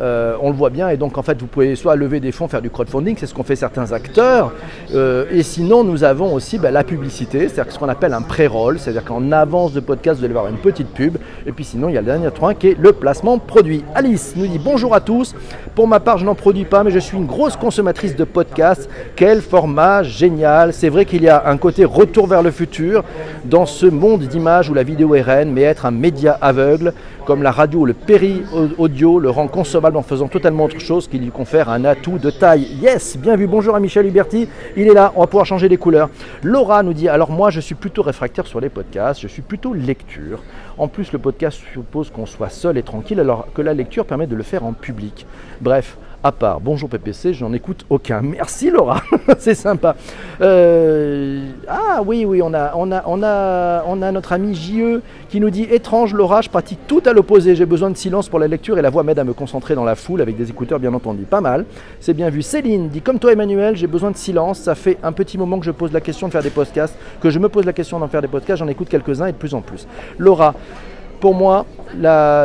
Euh, 0.00 0.34
on 0.40 0.48
le 0.48 0.56
voit 0.56 0.70
bien, 0.70 0.88
et 0.88 0.96
donc 0.96 1.18
en 1.18 1.22
fait 1.22 1.38
vous 1.38 1.46
pouvez 1.46 1.76
soit 1.76 1.94
lever 1.94 2.20
des 2.20 2.32
fonds, 2.32 2.48
faire 2.48 2.62
du 2.62 2.70
crowdfunding, 2.70 3.16
c'est 3.18 3.26
ce 3.26 3.34
qu'ont 3.34 3.42
fait 3.42 3.56
certains 3.56 3.92
acteurs, 3.92 4.50
euh, 4.94 5.26
et 5.30 5.42
sinon 5.42 5.84
nous 5.84 6.04
avons 6.04 6.32
aussi 6.32 6.58
bah, 6.58 6.70
la 6.70 6.84
publicité, 6.84 7.48
c'est-à-dire 7.48 7.70
ce 7.70 7.78
qu'on 7.78 7.88
appelle 7.88 8.14
un 8.14 8.22
pré-roll, 8.22 8.78
c'est-à-dire 8.78 9.04
qu'en 9.04 9.30
avance 9.30 9.74
de 9.74 9.80
podcast 9.80 10.18
vous 10.18 10.24
allez 10.24 10.32
voir 10.32 10.48
une 10.48 10.56
petite 10.56 10.88
pub, 10.88 11.18
et 11.46 11.52
puis 11.52 11.64
sinon 11.64 11.90
il 11.90 11.96
y 11.96 11.98
a 11.98 12.00
le 12.00 12.06
dernier 12.06 12.30
point 12.30 12.54
qui 12.54 12.68
est 12.68 12.78
le 12.78 12.92
placement 12.92 13.38
produit. 13.38 13.84
Alice 13.94 14.32
nous 14.36 14.46
dit 14.46 14.58
bonjour 14.58 14.94
à 14.94 15.00
tous, 15.00 15.34
pour 15.74 15.86
ma 15.86 16.00
part 16.00 16.16
je 16.16 16.24
n'en 16.24 16.34
produis 16.34 16.64
pas, 16.64 16.82
mais 16.82 16.90
je 16.90 16.98
suis 16.98 17.18
une 17.18 17.26
grosse 17.26 17.56
consommatrice 17.56 18.16
de 18.16 18.24
podcasts, 18.24 18.88
quel 19.16 19.42
format 19.42 20.02
génial, 20.02 20.72
c'est 20.72 20.88
vrai 20.88 21.04
qu'il 21.04 21.22
y 21.22 21.28
a 21.28 21.46
un 21.46 21.58
côté 21.58 21.84
retour 21.84 22.26
vers 22.26 22.42
le 22.42 22.50
futur 22.50 23.04
dans 23.44 23.66
ce 23.66 23.84
monde 23.84 24.22
d'images 24.22 24.70
où 24.70 24.74
la 24.74 24.82
vidéo 24.82 25.14
est 25.14 25.20
reine, 25.20 25.52
mais 25.52 25.60
être 25.60 25.84
un 25.84 25.90
média 25.90 26.38
aveugle, 26.40 26.94
comme 27.26 27.42
la 27.42 27.50
radio 27.52 27.80
ou 27.80 27.84
le 27.84 27.92
péri-audio 27.92 29.18
le 29.18 29.30
rend 29.30 29.46
consommable 29.46 29.89
en 29.96 30.02
faisant 30.02 30.28
totalement 30.28 30.64
autre 30.64 30.80
chose 30.80 31.08
qui 31.08 31.18
lui 31.18 31.30
confère 31.30 31.68
un 31.68 31.84
atout 31.84 32.18
de 32.18 32.30
taille. 32.30 32.68
Yes, 32.80 33.16
bien 33.16 33.36
vu, 33.36 33.46
bonjour 33.46 33.74
à 33.74 33.80
Michel 33.80 34.06
Liberti, 34.06 34.48
il 34.76 34.88
est 34.88 34.94
là, 34.94 35.12
on 35.16 35.20
va 35.20 35.26
pouvoir 35.26 35.46
changer 35.46 35.68
les 35.68 35.76
couleurs. 35.76 36.10
Laura 36.42 36.82
nous 36.82 36.92
dit, 36.92 37.08
alors 37.08 37.30
moi 37.30 37.50
je 37.50 37.60
suis 37.60 37.74
plutôt 37.74 38.02
réfractaire 38.02 38.46
sur 38.46 38.60
les 38.60 38.68
podcasts, 38.68 39.20
je 39.20 39.28
suis 39.28 39.42
plutôt 39.42 39.74
lecture. 39.74 40.42
En 40.78 40.88
plus 40.88 41.12
le 41.12 41.18
podcast 41.18 41.60
suppose 41.72 42.10
qu'on 42.10 42.26
soit 42.26 42.48
seul 42.48 42.78
et 42.78 42.82
tranquille 42.82 43.20
alors 43.20 43.48
que 43.52 43.62
la 43.62 43.74
lecture 43.74 44.06
permet 44.06 44.26
de 44.26 44.36
le 44.36 44.42
faire 44.42 44.64
en 44.64 44.72
public. 44.72 45.26
Bref, 45.60 45.96
à 46.22 46.32
part 46.32 46.60
Bonjour 46.60 46.88
PPC, 46.88 47.32
je 47.32 47.44
n'en 47.44 47.52
écoute 47.52 47.86
aucun. 47.88 48.20
Merci 48.20 48.70
Laura, 48.70 49.02
c'est 49.38 49.54
sympa. 49.54 49.96
Euh, 50.40 51.50
ah 51.68 52.02
oui, 52.04 52.24
oui, 52.24 52.42
on 52.42 52.52
a, 52.52 52.72
on, 52.74 52.92
a, 52.92 53.02
on, 53.06 53.22
a, 53.22 53.84
on 53.86 54.02
a 54.02 54.12
notre 54.12 54.32
ami 54.32 54.54
JE 54.54 55.00
qui 55.28 55.40
nous 55.40 55.50
dit 55.50 55.62
Étrange 55.70 56.12
Laura, 56.14 56.42
je 56.42 56.50
pratique 56.50 56.80
tout 56.86 57.02
à 57.06 57.12
l'opposé. 57.12 57.54
J'ai 57.54 57.66
besoin 57.66 57.90
de 57.90 57.96
silence 57.96 58.28
pour 58.28 58.38
la 58.38 58.48
lecture 58.48 58.78
et 58.78 58.82
la 58.82 58.90
voix 58.90 59.02
m'aide 59.02 59.18
à 59.18 59.24
me 59.24 59.32
concentrer 59.32 59.74
dans 59.74 59.84
la 59.84 59.94
foule 59.94 60.20
avec 60.20 60.36
des 60.36 60.50
écouteurs 60.50 60.78
bien 60.78 60.92
entendu. 60.92 61.24
Pas 61.24 61.40
mal, 61.40 61.64
c'est 62.00 62.14
bien 62.14 62.28
vu. 62.30 62.42
Céline 62.42 62.88
dit 62.88 63.00
Comme 63.00 63.18
toi 63.18 63.32
Emmanuel, 63.32 63.76
j'ai 63.76 63.86
besoin 63.86 64.10
de 64.10 64.16
silence. 64.16 64.60
Ça 64.60 64.74
fait 64.74 64.98
un 65.02 65.12
petit 65.12 65.38
moment 65.38 65.58
que 65.58 65.64
je 65.64 65.70
pose 65.70 65.92
la 65.92 66.00
question 66.00 66.26
de 66.26 66.32
faire 66.32 66.42
des 66.42 66.50
podcasts, 66.50 66.96
que 67.20 67.30
je 67.30 67.38
me 67.38 67.48
pose 67.48 67.64
la 67.64 67.72
question 67.72 67.98
d'en 67.98 68.08
faire 68.08 68.22
des 68.22 68.28
podcasts. 68.28 68.58
J'en 68.58 68.68
écoute 68.68 68.88
quelques-uns 68.88 69.26
et 69.26 69.32
de 69.32 69.36
plus 69.36 69.54
en 69.54 69.62
plus. 69.62 69.86
Laura, 70.18 70.54
pour 71.20 71.34
moi, 71.34 71.66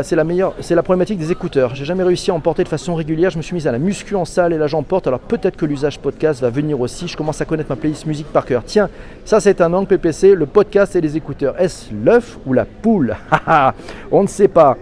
c'est 0.03 0.15
la 0.15 0.83
problématique 0.83 1.17
des 1.17 1.31
écouteurs. 1.31 1.75
J'ai 1.75 1.85
jamais 1.85 2.03
réussi 2.03 2.29
à 2.29 2.33
en 2.33 2.39
porter 2.39 2.63
de 2.63 2.69
façon 2.69 2.93
régulière. 2.95 3.29
Je 3.29 3.37
me 3.37 3.41
suis 3.41 3.53
mise 3.53 3.67
à 3.67 3.71
la 3.71 3.79
muscu 3.79 4.15
en 4.15 4.25
salle 4.25 4.53
et 4.53 4.57
là 4.57 4.67
j'en 4.67 4.83
porte. 4.83 5.07
Alors 5.07 5.19
peut-être 5.19 5.55
que 5.55 5.65
l'usage 5.65 5.99
podcast 5.99 6.41
va 6.41 6.49
venir 6.49 6.79
aussi. 6.79 7.07
Je 7.07 7.15
commence 7.15 7.39
à 7.41 7.45
connaître 7.45 7.69
ma 7.69 7.77
playlist 7.77 8.05
musique 8.05 8.27
par 8.27 8.45
cœur. 8.45 8.63
Tiens, 8.65 8.89
ça 9.23 9.39
c'est 9.39 9.61
un 9.61 9.73
angle 9.73 9.87
PPC, 9.87 10.35
le 10.35 10.45
podcast 10.45 10.95
et 10.95 11.01
les 11.01 11.15
écouteurs. 11.15 11.59
Est-ce 11.59 11.93
l'œuf 11.93 12.37
ou 12.45 12.53
la 12.53 12.65
poule? 12.65 13.15
On 14.11 14.23
ne 14.23 14.27
sait 14.27 14.49
pas 14.49 14.77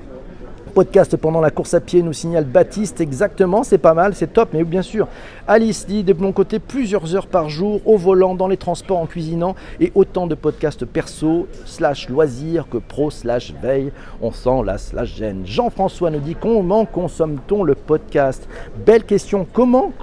podcast 0.74 1.16
pendant 1.16 1.40
la 1.40 1.52
course 1.52 1.74
à 1.76 1.80
pied, 1.80 2.02
nous 2.02 2.14
signale 2.14 2.46
Baptiste. 2.46 3.00
Exactement, 3.00 3.64
c'est 3.64 3.78
pas 3.78 3.94
mal, 3.94 4.16
c'est 4.16 4.34
top. 4.34 4.50
Mais 4.54 4.64
bien 4.64 4.82
sûr, 4.82 5.08
Alice 5.48 5.86
dit 5.86 6.04
de 6.04 6.14
mon 6.14 6.32
côté 6.32 6.60
plusieurs 6.60 7.16
heures 7.16 7.28
par 7.28 7.50
jour 7.50 7.80
au 7.86 7.96
volant, 7.96 8.36
dans 8.36 8.48
les 8.48 8.58
transports, 8.58 8.98
en 8.98 9.06
cuisinant 9.06 9.56
et 9.80 9.92
autant 9.96 10.28
de 10.28 10.36
podcasts 10.36 10.86
perso, 10.86 11.48
slash 11.66 12.10
loisirs 12.10 12.68
que 12.70 12.78
pro, 12.78 13.12
slash 13.12 13.54
veille. 13.62 13.92
On 14.22 14.32
sent 14.32 14.64
la 14.66 14.78
slash 14.78 15.16
gêne. 15.16 15.44
Jean-François 15.46 16.10
nous 16.10 16.20
dit 16.20 16.36
comment 16.36 16.86
consomme-t-on 16.86 17.64
le 17.64 17.76
podcast? 17.76 18.48
Belle 18.86 19.04
question. 19.04 19.46
Comment, 19.54 19.94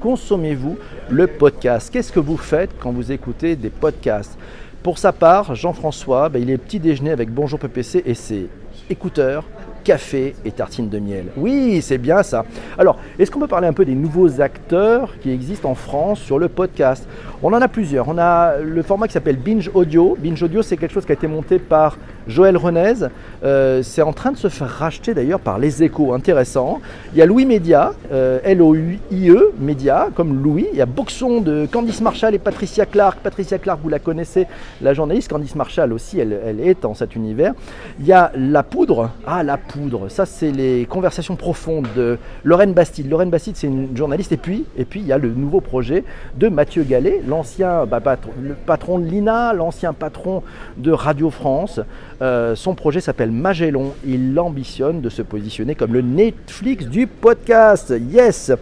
consommez-vous 0.00 0.76
le 1.08 1.26
podcast? 1.26 1.90
Qu'est-ce 1.92 2.12
que 2.12 2.20
vous 2.20 2.36
faites 2.36 2.70
quand 2.78 2.92
vous 2.92 3.10
écoutez 3.10 3.56
des 3.56 3.70
podcasts? 3.70 4.38
Pour 4.82 4.98
sa 4.98 5.12
part, 5.12 5.54
Jean-François, 5.54 6.28
ben, 6.28 6.40
il 6.40 6.50
est 6.50 6.56
petit 6.56 6.80
déjeuner 6.80 7.10
avec 7.10 7.30
Bonjour 7.30 7.58
PPC 7.58 8.02
et 8.06 8.14
c'est 8.14 8.46
écouteurs, 8.90 9.44
café 9.90 10.36
et 10.44 10.52
tartines 10.52 10.88
de 10.88 11.00
miel. 11.00 11.24
Oui, 11.36 11.82
c'est 11.82 11.98
bien 11.98 12.22
ça. 12.22 12.44
Alors, 12.78 12.96
est-ce 13.18 13.28
qu'on 13.28 13.40
peut 13.40 13.48
parler 13.48 13.66
un 13.66 13.72
peu 13.72 13.84
des 13.84 13.96
nouveaux 13.96 14.40
acteurs 14.40 15.18
qui 15.20 15.32
existent 15.32 15.68
en 15.68 15.74
France 15.74 16.20
sur 16.20 16.38
le 16.38 16.48
podcast? 16.48 17.08
On 17.42 17.52
en 17.52 17.60
a 17.60 17.66
plusieurs. 17.66 18.06
On 18.08 18.18
a 18.18 18.58
le 18.58 18.82
format 18.82 19.08
qui 19.08 19.14
s'appelle 19.14 19.38
Binge 19.38 19.68
Audio. 19.74 20.16
Binge 20.20 20.40
Audio, 20.44 20.62
c'est 20.62 20.76
quelque 20.76 20.92
chose 20.92 21.06
qui 21.06 21.10
a 21.10 21.14
été 21.14 21.26
monté 21.26 21.58
par 21.58 21.98
Joël 22.28 22.56
Renez. 22.56 23.08
Euh, 23.42 23.82
c'est 23.82 24.02
en 24.02 24.12
train 24.12 24.30
de 24.30 24.36
se 24.36 24.46
faire 24.48 24.68
racheter 24.68 25.12
d'ailleurs 25.12 25.40
par 25.40 25.58
Les 25.58 25.82
Échos. 25.82 26.12
Intéressant. 26.12 26.80
Il 27.12 27.18
y 27.18 27.22
a 27.22 27.26
Louis 27.26 27.46
Média, 27.46 27.94
euh, 28.12 28.38
L-O-U-I-E, 28.44 29.54
Média, 29.58 30.08
comme 30.14 30.40
Louis. 30.40 30.68
Il 30.72 30.78
y 30.78 30.82
a 30.82 30.86
Boxon 30.86 31.40
de 31.40 31.66
Candice 31.66 32.00
Marshall 32.00 32.34
et 32.36 32.38
Patricia 32.38 32.86
Clark. 32.86 33.18
Patricia 33.20 33.58
Clark, 33.58 33.80
vous 33.82 33.88
la 33.88 33.98
connaissez, 33.98 34.46
la 34.82 34.94
journaliste. 34.94 35.30
Candice 35.30 35.56
Marshall 35.56 35.92
aussi, 35.92 36.20
elle, 36.20 36.38
elle 36.46 36.60
est 36.60 36.82
dans 36.82 36.94
cet 36.94 37.16
univers. 37.16 37.54
Il 37.98 38.06
y 38.06 38.12
a 38.12 38.30
La 38.36 38.62
Poudre. 38.62 39.10
Ah, 39.26 39.42
La 39.42 39.56
Poudre. 39.56 39.79
Ça, 40.08 40.26
c'est 40.26 40.50
les 40.50 40.86
conversations 40.86 41.36
profondes 41.36 41.88
de 41.96 42.18
Lorraine 42.44 42.72
Bastide. 42.72 43.08
Lorraine 43.08 43.30
Bastide, 43.30 43.56
c'est 43.56 43.66
une 43.66 43.96
journaliste. 43.96 44.32
Et 44.32 44.36
puis, 44.36 44.64
et 44.76 44.84
puis, 44.84 45.00
il 45.00 45.06
y 45.06 45.12
a 45.12 45.18
le 45.18 45.30
nouveau 45.30 45.60
projet 45.60 46.04
de 46.36 46.48
Mathieu 46.48 46.82
Gallet, 46.82 47.22
l'ancien 47.26 47.86
bah, 47.86 48.00
patron, 48.00 48.32
le 48.40 48.54
patron 48.54 48.98
de 48.98 49.06
l'INA, 49.06 49.52
l'ancien 49.52 49.92
patron 49.92 50.42
de 50.76 50.90
Radio 50.92 51.30
France. 51.30 51.80
Euh, 52.22 52.54
son 52.54 52.74
projet 52.74 53.00
s'appelle 53.00 53.30
Magellan. 53.30 53.94
Il 54.06 54.38
ambitionne 54.38 55.00
de 55.00 55.08
se 55.08 55.22
positionner 55.22 55.74
comme 55.74 55.92
le 55.92 56.02
Netflix 56.02 56.86
du 56.86 57.06
podcast. 57.06 57.94
Yes 58.10 58.52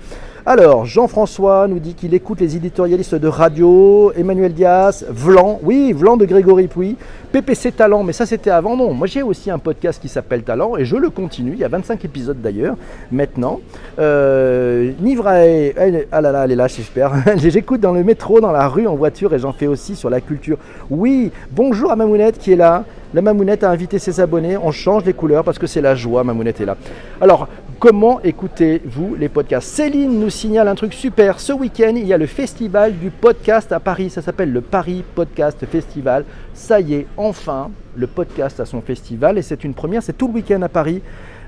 alors, 0.49 0.87
Jean-François 0.87 1.69
nous 1.69 1.79
dit 1.79 1.93
qu'il 1.93 2.15
écoute 2.15 2.41
les 2.41 2.57
éditorialistes 2.57 3.15
de 3.15 3.29
radio, 3.29 4.13
Emmanuel 4.17 4.55
Diaz, 4.55 5.05
Vlan, 5.11 5.61
oui, 5.63 5.93
Vlan 5.93 6.17
de 6.17 6.25
Grégory 6.25 6.69
Pouy, 6.69 6.97
PPC 7.33 7.71
Talent, 7.73 8.03
mais 8.03 8.15
ça 8.15 8.25
c'était 8.25 8.49
avant, 8.49 8.75
non. 8.75 8.95
Moi 8.95 9.07
j'ai 9.07 9.23
aussi 9.23 9.51
un 9.51 9.59
podcast 9.59 10.01
qui 10.01 10.09
s'appelle 10.09 10.45
Talent 10.45 10.79
et 10.79 10.87
je 10.87 10.97
le 10.97 11.11
continue, 11.11 11.53
il 11.53 11.59
y 11.59 11.65
a 11.65 11.69
25 11.69 12.03
épisodes 12.03 12.41
d'ailleurs, 12.41 12.77
maintenant. 13.13 13.61
Euh, 13.99 14.93
Nivrae, 15.03 15.75
ah 16.11 16.23
là 16.23 16.33
là, 16.33 16.45
elle 16.47 16.53
est 16.53 16.57
là, 16.57 16.67
j'espère. 16.67 17.13
J'écoute 17.37 17.83
dans 17.83 17.93
le 17.93 18.03
métro, 18.03 18.41
dans 18.41 18.51
la 18.51 18.69
rue, 18.69 18.87
en 18.87 18.97
voiture 18.97 19.35
et 19.35 19.39
j'en 19.39 19.53
fais 19.53 19.67
aussi 19.67 19.97
sur 19.97 20.09
la 20.09 20.23
culture. 20.23 20.57
Oui, 20.89 21.31
bonjour 21.51 21.91
à 21.91 21.97
Mamounette 21.97 22.39
qui 22.39 22.53
est 22.53 22.57
là. 22.57 22.85
La 23.13 23.21
Mamounette 23.21 23.65
a 23.65 23.71
invité 23.71 23.99
ses 23.99 24.19
abonnés, 24.19 24.57
on 24.57 24.71
change 24.71 25.05
les 25.05 25.13
couleurs 25.13 25.45
parce 25.45 25.59
que 25.59 25.67
c'est 25.67 25.83
la 25.83 25.95
joie, 25.95 26.25
Mamounette 26.25 26.63
est 26.63 26.67
là. 26.67 26.79
Alors, 27.21 27.49
comment 27.79 28.21
écoutez-vous 28.23 29.15
les 29.15 29.29
podcasts? 29.29 29.69
Céline 29.69 30.19
nous 30.19 30.31
signale 30.31 30.69
un 30.69 30.75
truc 30.75 30.93
super. 30.93 31.39
Ce 31.39 31.53
week-end, 31.53 31.93
il 31.95 32.07
y 32.07 32.13
a 32.13 32.19
le 32.19 32.27
festival 32.27 32.99
du 32.99 33.11
podcast 33.11 33.71
à 33.73 33.81
Paris. 33.81 34.11
Ça 34.11 34.23
s'appelle 34.23 34.53
le 34.53 34.61
Paris 34.61 35.05
Podcast 35.15 35.65
Festival. 35.67 36.25
Ça 36.55 36.81
y 36.81 36.95
est, 36.95 37.07
enfin, 37.17 37.71
le 37.95 38.07
podcast 38.07 38.59
a 38.61 38.67
son 38.67 38.81
festival 38.81 39.39
et 39.39 39.43
c'est 39.43 39.63
une 39.65 39.75
première. 39.75 40.03
C'est 40.03 40.17
tout 40.17 40.27
le 40.27 40.35
week-end 40.35 40.61
à 40.63 40.69
Paris. 40.69 41.03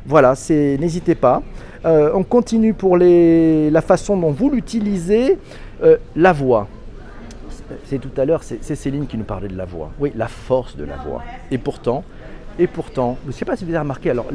Voilà, 0.06 0.34
n'hésitez 0.48 1.14
pas. 1.14 1.42
Euh, 1.84 2.12
on 2.14 2.22
continue 2.22 2.74
pour 2.74 2.96
la 2.96 3.82
façon 3.82 4.16
dont 4.16 4.30
vous 4.30 4.50
l'utilisez. 4.50 5.38
Euh, 5.82 5.96
la 6.14 6.32
voix 6.32 6.68
c'est 7.84 7.98
tout 7.98 8.10
à 8.20 8.24
l'heure, 8.24 8.42
c'est 8.42 8.74
Céline 8.74 9.06
qui 9.06 9.16
nous 9.16 9.24
parlait 9.24 9.46
de 9.46 9.56
la 9.56 9.64
voix. 9.64 9.90
Oui, 10.00 10.10
la 10.16 10.26
force 10.26 10.76
de 10.76 10.84
la 10.84 10.96
voix. 10.96 11.22
Et 11.52 11.58
pourtant, 11.58 12.02
Et 12.58 12.66
pourtant, 12.66 13.16
je 13.22 13.28
ne 13.28 13.32
sais 13.32 13.44
pas 13.44 13.56
si 13.56 13.64
vous 13.64 13.70
avez 13.70 13.78
remarqué, 13.78 14.10
alors 14.10 14.26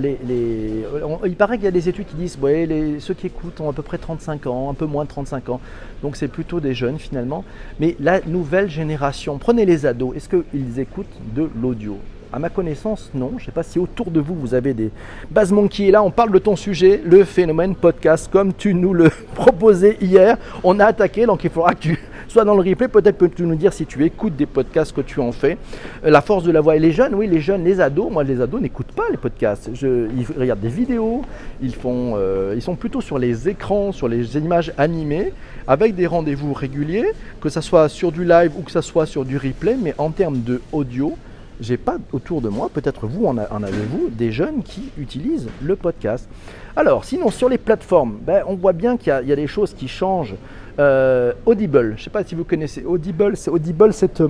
il 1.25 1.36
paraît 1.36 1.57
qu'il 1.57 1.65
y 1.65 1.67
a 1.67 1.72
des 1.72 1.89
études 1.89 2.07
qui 2.07 2.15
disent 2.15 2.39
ouais, 2.41 2.67
ceux 3.00 3.13
qui 3.13 3.27
écoutent 3.27 3.60
ont 3.62 3.69
à 3.69 3.74
peu 3.74 3.84
près 3.84 3.98
35 3.98 4.48
ans, 4.48 4.69
un 4.72 4.74
peu 4.74 4.86
moins 4.86 5.03
de 5.03 5.10
35 5.10 5.50
ans, 5.50 5.60
donc 6.01 6.15
c'est 6.15 6.27
plutôt 6.27 6.60
des 6.60 6.74
jeunes 6.74 6.98
finalement. 6.98 7.43
Mais 7.79 7.95
la 8.00 8.22
nouvelle 8.22 8.69
génération, 8.69 9.38
prenez 9.38 9.65
les 9.65 9.86
ados, 9.86 10.15
est-ce 10.15 10.29
qu'ils 10.29 10.79
écoutent 10.79 11.05
de 11.36 11.50
l'audio? 11.62 11.98
À 12.34 12.39
ma 12.39 12.50
connaissance, 12.50 13.12
non. 13.13 13.34
Je 13.38 13.43
ne 13.43 13.45
sais 13.45 13.51
pas 13.51 13.63
si 13.63 13.79
autour 13.79 14.12
de 14.12 14.19
vous, 14.19 14.36
vous 14.36 14.53
avez 14.53 14.74
des 14.74 14.91
basements 15.31 15.67
qui 15.67 15.88
est 15.88 15.91
là. 15.91 16.03
On 16.03 16.12
parle 16.12 16.31
de 16.31 16.39
ton 16.39 16.55
sujet, 16.55 17.00
le 17.05 17.24
phénomène 17.24 17.75
podcast, 17.75 18.27
comme 18.29 18.53
tu 18.53 18.74
nous 18.74 18.93
le 18.93 19.10
proposais 19.36 19.98
hier. 20.01 20.38
On 20.63 20.79
a 20.79 20.86
attaqué, 20.86 21.25
donc 21.25 21.43
il 21.43 21.50
faudra 21.50 21.75
que 21.75 21.79
tu 21.79 22.00
dans 22.44 22.56
le 22.56 22.70
replay. 22.70 22.88
Peut-être 22.88 23.18
peux-tu 23.18 23.44
nous 23.44 23.56
dire 23.56 23.72
si 23.72 23.86
tu 23.86 24.04
écoutes 24.04 24.36
des 24.36 24.46
podcasts 24.46 24.94
que 24.94 25.01
tu 25.01 25.20
en 25.20 25.32
fais. 25.32 25.58
Euh, 26.04 26.10
la 26.10 26.22
force 26.22 26.44
de 26.44 26.51
la 26.51 26.62
voix. 26.62 26.75
Et 26.75 26.80
les 26.80 26.92
jeunes, 26.92 27.15
oui, 27.15 27.27
les 27.27 27.39
jeunes, 27.39 27.63
les 27.63 27.80
ados. 27.80 28.12
Moi, 28.12 28.24
les 28.24 28.42
ados 28.42 28.60
n'écoutent 28.60 28.92
pas 28.92 29.06
les 29.10 29.18
podcasts. 29.18 29.70
Ils 29.82 30.25
regardent 30.38 30.60
des 30.60 30.68
vidéos. 30.68 31.22
Ils, 31.62 31.75
font, 31.75 32.15
euh, 32.18 32.54
ils 32.56 32.62
sont 32.62 32.75
plutôt 32.75 33.01
sur 33.01 33.18
les 33.18 33.48
écrans, 33.48 33.92
sur 33.92 34.08
les 34.08 34.38
images 34.38 34.74
animées, 34.77 35.32
avec 35.68 35.96
des 35.96 36.08
rendez-vous 36.08 36.54
réguliers, 36.54 37.12
que 37.39 37.50
ce 37.50 37.62
soit 37.62 37.88
sur 37.88 38.12
du 38.12 38.25
live 38.25 38.51
ou 38.58 38.63
que 38.63 38.72
ce 38.72 38.82
soit 38.82 39.06
sur 39.06 39.24
du 39.24 39.38
replay. 39.38 39.77
Mais 39.82 39.94
en 39.98 40.10
termes 40.10 40.42
de 40.42 40.62
audio, 40.72 41.15
j'ai 41.60 41.77
pas 41.77 41.98
autour 42.12 42.42
de 42.42 42.50
moi, 42.50 42.70
peut-être 42.74 43.08
vous 43.08 43.25
en, 43.25 43.38
avez-vous, 43.38 44.10
des 44.10 44.32
jeunes 44.32 44.62
qui 44.63 44.89
utilisent 44.98 45.48
le 45.62 45.75
podcast. 45.75 46.27
Alors, 46.75 47.06
sinon, 47.06 47.32
sur 47.32 47.48
les 47.48 47.58
plateformes, 47.58 48.18
ben, 48.22 48.44
on 48.48 48.56
voit 48.56 48.74
bien 48.74 48.98
qu'il 48.98 49.08
y, 49.25 49.32
a 49.32 49.36
des 49.36 49.48
choses 49.48 49.74
qui 49.74 49.88
changent. 49.88 50.36
Euh, 50.77 51.32
Audible, 51.46 51.91
je 51.96 52.01
ne 52.01 52.03
sais 52.03 52.10
pas 52.10 52.24
si 52.25 52.36
vous 52.36 52.44
connaissez 52.44 52.84
Audible, 52.84 53.38
c'est 53.38 53.50
Audible, 53.50 53.94
c'est 53.94 54.20
euh, 54.20 54.27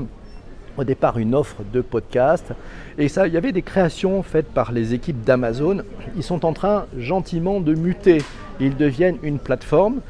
au 0.78 0.84
départ 0.84 1.18
une 1.18 1.34
offre 1.34 1.64
de 1.74 1.82
podcast. 1.82 2.54
Et 3.00 3.08
ça, 3.08 3.26
il 3.26 3.34
y 3.34 3.38
avait 3.38 3.52
des 3.52 3.64
créations 3.64 4.22
faites 4.22 4.48
par 4.48 4.72
les 4.72 4.94
équipes 4.94 5.24
d'Amazon. 5.24 5.82
Ils 6.16 6.24
sont 6.24 6.46
en 6.46 6.54
train 6.54 6.86
gentiment 6.98 7.62
de 7.62 7.74
muter. 7.74 8.22
Ils 8.60 8.78
deviennent 8.78 9.18
une 9.24 9.40
plateforme 9.40 10.02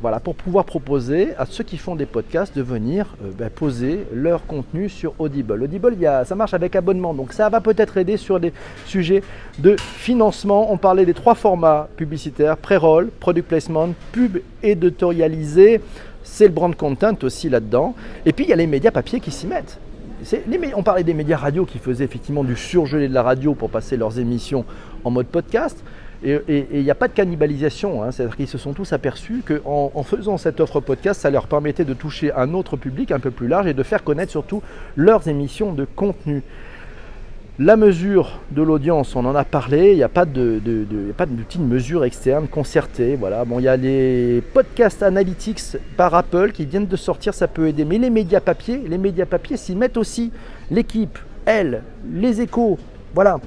voilà, 0.00 0.20
pour 0.20 0.34
pouvoir 0.34 0.64
proposer 0.64 1.34
à 1.38 1.46
ceux 1.46 1.64
qui 1.64 1.76
font 1.76 1.96
des 1.96 2.06
podcasts 2.06 2.56
de 2.56 2.62
venir 2.62 3.16
euh, 3.24 3.30
ben, 3.36 3.50
poser 3.50 4.06
leur 4.12 4.46
contenu 4.46 4.88
sur 4.88 5.14
Audible. 5.18 5.62
Audible, 5.62 5.96
ça 6.24 6.34
marche 6.34 6.54
avec 6.54 6.76
abonnement, 6.76 7.14
donc 7.14 7.32
ça 7.32 7.48
va 7.48 7.60
peut-être 7.60 7.96
aider 7.96 8.16
sur 8.16 8.40
des 8.40 8.52
sujets 8.86 9.22
de 9.58 9.76
financement. 9.78 10.72
On 10.72 10.76
parlait 10.76 11.06
des 11.06 11.14
trois 11.14 11.34
formats 11.34 11.88
publicitaires, 11.96 12.56
pré-roll, 12.56 13.10
product 13.20 13.48
placement, 13.48 13.88
pub 14.12 14.38
éditorialisé. 14.62 15.80
C'est 16.22 16.46
le 16.46 16.52
brand 16.52 16.74
content 16.74 17.16
aussi 17.22 17.48
là-dedans. 17.48 17.94
Et 18.24 18.32
puis 18.32 18.44
il 18.44 18.48
y 18.48 18.52
a 18.52 18.56
les 18.56 18.66
médias 18.66 18.90
papier 18.90 19.20
qui 19.20 19.30
s'y 19.30 19.46
mettent. 19.46 19.78
on 20.76 20.82
parlait 20.82 21.04
des 21.04 21.14
médias 21.14 21.36
radio 21.36 21.64
qui 21.64 21.78
faisaient 21.78 22.04
effectivement 22.04 22.44
du 22.44 22.56
surgelé 22.56 23.08
de 23.08 23.14
la 23.14 23.22
radio 23.22 23.54
pour 23.54 23.70
passer 23.70 23.96
leurs 23.96 24.18
émissions 24.18 24.64
en 25.04 25.10
mode 25.10 25.26
podcast. 25.26 25.82
Et 26.24 26.66
il 26.72 26.82
n'y 26.82 26.90
a 26.90 26.94
pas 26.94 27.08
de 27.08 27.12
cannibalisation, 27.12 28.02
hein. 28.02 28.10
c'est-à-dire 28.10 28.36
qu'ils 28.36 28.48
se 28.48 28.58
sont 28.58 28.72
tous 28.72 28.92
aperçus 28.92 29.42
qu'en 29.46 29.92
en 29.94 30.02
faisant 30.02 30.38
cette 30.38 30.60
offre 30.60 30.80
podcast, 30.80 31.20
ça 31.20 31.30
leur 31.30 31.46
permettait 31.46 31.84
de 31.84 31.92
toucher 31.92 32.32
un 32.32 32.54
autre 32.54 32.76
public 32.76 33.12
un 33.12 33.20
peu 33.20 33.30
plus 33.30 33.48
large 33.48 33.66
et 33.66 33.74
de 33.74 33.82
faire 33.82 34.02
connaître 34.02 34.32
surtout 34.32 34.62
leurs 34.96 35.28
émissions 35.28 35.72
de 35.72 35.84
contenu. 35.84 36.42
La 37.58 37.76
mesure 37.76 38.40
de 38.50 38.60
l'audience, 38.60 39.16
on 39.16 39.24
en 39.24 39.34
a 39.34 39.42
parlé, 39.44 39.92
il 39.92 39.96
n'y 39.96 40.02
a 40.02 40.10
pas 40.10 40.26
de, 40.26 40.60
de, 40.62 40.84
de, 40.84 41.58
mesure 41.58 42.04
externe 42.04 42.48
concertée. 42.48 43.16
Voilà. 43.16 43.46
Bon, 43.46 43.60
il 43.60 43.62
y 43.62 43.68
a 43.68 43.78
les 43.78 44.42
podcasts 44.52 45.02
analytics 45.02 45.78
par 45.96 46.14
Apple 46.14 46.52
qui 46.52 46.66
viennent 46.66 46.86
de 46.86 46.96
sortir, 46.96 47.32
ça 47.32 47.48
peut 47.48 47.68
aider. 47.68 47.86
Mais 47.86 47.96
les 47.96 48.10
médias 48.10 48.40
papier, 48.40 48.82
les 48.86 48.98
médias 48.98 49.24
papier 49.24 49.56
s'y 49.56 49.74
mettent 49.74 49.96
aussi. 49.96 50.32
L'équipe, 50.70 51.18
elle, 51.46 51.82
les 52.12 52.42
échos, 52.42 52.78
voilà. 53.14 53.40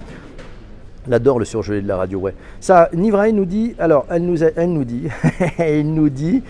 Elle 1.08 1.14
adore 1.14 1.40
le 1.40 1.46
surgelé 1.46 1.82
de 1.82 1.88
la 1.88 1.98
radio, 1.98 2.20
ouais. 2.20 2.36
Ça, 2.60 2.90
Nivrae 2.94 3.32
nous 3.32 3.46
dit, 3.46 3.76
alors 3.80 4.06
elle 4.10 4.24
nous, 4.24 4.44
elle 4.44 4.74
nous 4.74 4.84
dit, 4.84 5.08
elle 5.58 5.94
nous 5.94 6.10
dit, 6.10 6.44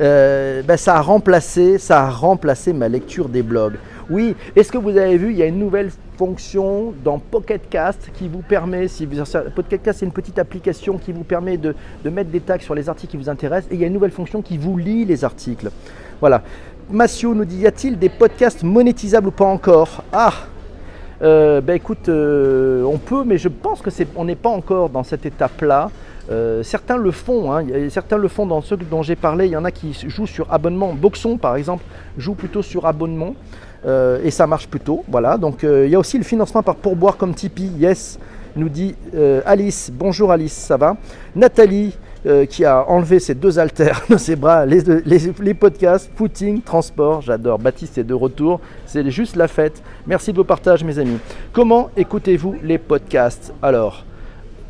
euh, 0.00 0.62
ben, 0.62 0.76
ça 0.76 0.96
a 0.96 1.00
remplacé, 1.00 1.78
ça 1.78 2.02
a 2.02 2.10
remplacé 2.10 2.72
ma 2.72 2.88
lecture 2.88 3.28
des 3.28 3.42
blogs. 3.42 3.76
Oui, 4.10 4.36
est-ce 4.54 4.70
que 4.70 4.76
vous 4.78 4.96
avez 4.98 5.16
vu, 5.16 5.30
il 5.30 5.38
y 5.38 5.42
a 5.42 5.46
une 5.46 5.58
nouvelle 5.58 5.90
fonction 6.18 6.92
dans 7.02 7.18
Pocket 7.18 7.68
Cast 7.70 8.10
qui 8.12 8.28
vous 8.28 8.42
permet, 8.42 8.88
si 8.88 9.06
vous, 9.06 9.22
Pocket 9.54 9.82
Cast 9.82 10.00
c'est 10.00 10.06
une 10.06 10.12
petite 10.12 10.38
application 10.38 10.98
qui 10.98 11.12
vous 11.12 11.24
permet 11.24 11.56
de, 11.56 11.74
de, 12.04 12.10
mettre 12.10 12.30
des 12.30 12.40
tags 12.40 12.58
sur 12.58 12.74
les 12.74 12.88
articles 12.88 13.12
qui 13.12 13.16
vous 13.16 13.30
intéressent, 13.30 13.72
et 13.72 13.76
il 13.76 13.80
y 13.80 13.84
a 13.84 13.86
une 13.86 13.94
nouvelle 13.94 14.10
fonction 14.10 14.42
qui 14.42 14.58
vous 14.58 14.76
lit 14.76 15.06
les 15.06 15.24
articles. 15.24 15.70
Voilà. 16.20 16.42
Massio 16.90 17.34
nous 17.34 17.46
dit, 17.46 17.60
y 17.60 17.66
a-t-il 17.66 17.98
des 17.98 18.10
podcasts 18.10 18.62
monétisables 18.62 19.28
ou 19.28 19.32
pas 19.32 19.46
encore? 19.46 20.04
Ah 20.12 20.34
euh, 21.22 21.60
ben 21.60 21.74
écoute, 21.74 22.08
euh, 22.08 22.82
on 22.84 22.98
peut, 22.98 23.24
mais 23.24 23.38
je 23.38 23.48
pense 23.48 23.80
que 23.80 23.90
c'est, 23.90 24.08
on 24.16 24.24
n'est 24.24 24.34
pas 24.34 24.48
encore 24.48 24.90
dans 24.90 25.02
cette 25.02 25.26
étape-là. 25.26 25.90
Euh, 26.30 26.62
certains 26.62 26.96
le 26.96 27.10
font, 27.10 27.52
hein. 27.52 27.64
certains 27.90 28.16
le 28.16 28.28
font 28.28 28.46
dans 28.46 28.62
ceux 28.62 28.76
dont 28.76 29.02
j'ai 29.02 29.16
parlé. 29.16 29.46
Il 29.46 29.52
y 29.52 29.56
en 29.56 29.64
a 29.64 29.70
qui 29.70 29.92
jouent 30.06 30.26
sur 30.26 30.52
abonnement. 30.52 30.94
Boxon, 30.94 31.36
par 31.36 31.56
exemple, 31.56 31.84
joue 32.16 32.34
plutôt 32.34 32.62
sur 32.62 32.86
abonnement 32.86 33.34
et 33.86 34.30
ça 34.30 34.46
marche 34.46 34.66
plutôt. 34.66 35.04
Voilà. 35.08 35.36
Donc 35.36 35.62
il 35.62 35.88
y 35.88 35.94
a 35.94 35.98
aussi 35.98 36.16
le 36.16 36.24
financement 36.24 36.62
par 36.62 36.76
pourboire 36.76 37.18
comme 37.18 37.34
Tipeee. 37.34 37.70
Yes, 37.78 38.18
nous 38.56 38.70
dit 38.70 38.94
Alice. 39.44 39.92
Bonjour 39.92 40.32
Alice, 40.32 40.54
ça 40.54 40.78
va? 40.78 40.96
Nathalie. 41.36 41.94
Euh, 42.26 42.46
qui 42.46 42.64
a 42.64 42.88
enlevé 42.88 43.20
ses 43.20 43.34
deux 43.34 43.58
haltères 43.58 44.00
de 44.08 44.16
ses 44.16 44.34
bras, 44.34 44.64
les, 44.64 45.54
podcasts, 45.54 46.10
footing, 46.16 46.62
transport, 46.62 47.20
j'adore. 47.20 47.58
Baptiste 47.58 47.98
est 47.98 48.04
de 48.04 48.14
retour, 48.14 48.60
c'est 48.86 49.10
juste 49.10 49.36
la 49.36 49.46
fête. 49.46 49.82
Merci 50.06 50.32
de 50.32 50.38
vos 50.38 50.44
partages, 50.44 50.82
mes 50.84 50.98
amis. 50.98 51.18
Comment 51.52 51.90
écoutez-vous 51.98 52.56
les 52.62 52.78
podcasts 52.78 53.52
Alors, 53.60 54.06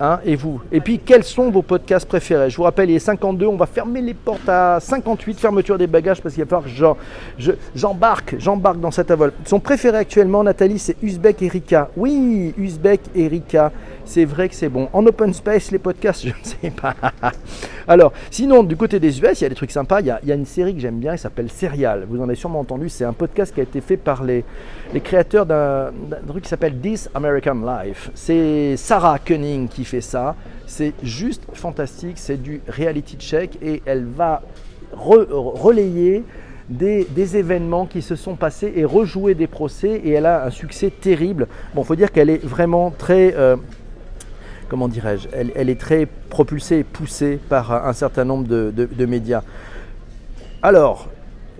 Hein, 0.05 0.21
et 0.25 0.37
vous 0.37 0.61
Et 0.71 0.81
puis, 0.81 0.99
quels 0.99 1.25
sont 1.25 1.51
vos 1.51 1.63
podcasts 1.63 2.07
préférés? 2.07 2.51
Je 2.51 2.57
vous 2.57 2.65
rappelle, 2.65 2.91
il 2.91 2.97
est 2.97 2.99
52, 2.99 3.47
on 3.47 3.57
va 3.57 3.65
fermer 3.65 4.03
les 4.03 4.13
portes 4.13 4.49
à 4.49 4.79
58, 4.79 5.41
fermeture 5.41 5.79
des 5.79 5.87
bagages, 5.87 6.21
parce 6.21 6.35
qu'il 6.35 6.45
va 6.45 6.49
falloir 6.49 6.95
que 7.39 7.57
j'embarque, 7.75 8.37
j'embarque 8.39 8.81
dans 8.81 8.91
cette 8.91 9.11
avol. 9.11 9.33
Son 9.47 9.61
préféré 9.61 9.97
actuellement, 9.97 10.45
Nathalie, 10.45 10.79
c'est 10.79 10.97
Uzbek 11.03 11.41
Erika. 11.43 11.89
Oui, 11.97 12.53
Uzbek 12.59 13.01
Erika 13.15 13.73
c'est 14.05 14.25
vrai 14.25 14.49
que 14.49 14.55
c'est 14.55 14.69
bon. 14.69 14.89
En 14.93 15.05
open 15.07 15.33
space, 15.33 15.71
les 15.71 15.79
podcasts, 15.79 16.23
je 16.25 16.29
ne 16.29 16.45
sais 16.45 16.71
pas. 16.71 16.95
Alors, 17.89 18.13
sinon, 18.31 18.63
du 18.63 18.77
côté 18.77 19.01
des 19.01 19.21
US, 19.21 19.41
il 19.41 19.45
y 19.45 19.47
a 19.47 19.49
des 19.49 19.55
trucs 19.55 19.71
sympas. 19.71 20.01
Il 20.01 20.07
y 20.07 20.33
a, 20.33 20.35
une 20.35 20.47
série 20.47 20.75
que 20.75 20.81
j'aime 20.81 20.99
bien, 20.99 21.13
qui 21.17 21.23
s'appelle 21.23 21.51
Serial. 21.51 22.07
Vous 22.09 22.21
en 22.21 22.25
avez 22.25 22.35
sûrement 22.35 22.61
entendu. 22.61 22.89
C'est 22.89 23.05
un 23.05 23.13
podcast 23.13 23.55
qui 23.55 23.61
a 23.61 23.63
été 23.63 23.81
fait 23.81 23.97
par 23.97 24.25
les, 24.25 24.45
les 24.93 25.01
créateurs 25.01 25.47
d'un 25.47 25.93
truc 26.27 26.45
qui 26.45 26.49
s'appelle 26.49 26.79
This 26.79 27.09
American 27.15 27.63
Life. 27.67 28.11
C'est 28.15 28.77
Sarah 28.77 29.19
Koenig 29.19 29.69
qui 29.69 29.85
fait 29.85 29.94
ça. 30.01 30.37
C'est 30.67 30.95
juste 31.03 31.43
fantastique. 31.53 32.17
C'est 32.17 32.41
du 32.41 32.61
reality 32.69 33.17
check 33.17 33.59
et 33.63 33.83
elle 33.87 34.05
va 34.05 34.43
relayer 34.93 36.25
des, 36.69 37.37
événements 37.37 37.87
qui 37.87 38.03
se 38.03 38.17
sont 38.17 38.37
passés 38.37 38.73
et 38.77 38.85
rejouer 38.85 39.35
des 39.35 39.47
procès 39.47 40.01
et 40.05 40.13
elle 40.13 40.27
a 40.27 40.45
un 40.45 40.51
succès 40.51 40.91
terrible. 40.91 41.47
Bon, 41.75 41.85
faut 41.85 41.97
dire 41.97 42.13
qu'elle 42.13 42.31
est 42.31 42.45
vraiment 42.45 42.91
très, 42.91 43.35
euh, 43.37 43.57
comment 44.69 44.89
dirais-je, 44.89 45.29
elle, 45.33 45.69
est 45.69 45.81
très 45.81 46.07
propulsée 46.07 46.79
et 46.79 46.85
poussée 46.85 47.39
par 47.49 47.87
un 47.87 47.93
certain 47.93 48.25
nombre 48.25 48.47
de, 48.47 49.07
médias. 49.07 49.43
Alors, 50.63 51.09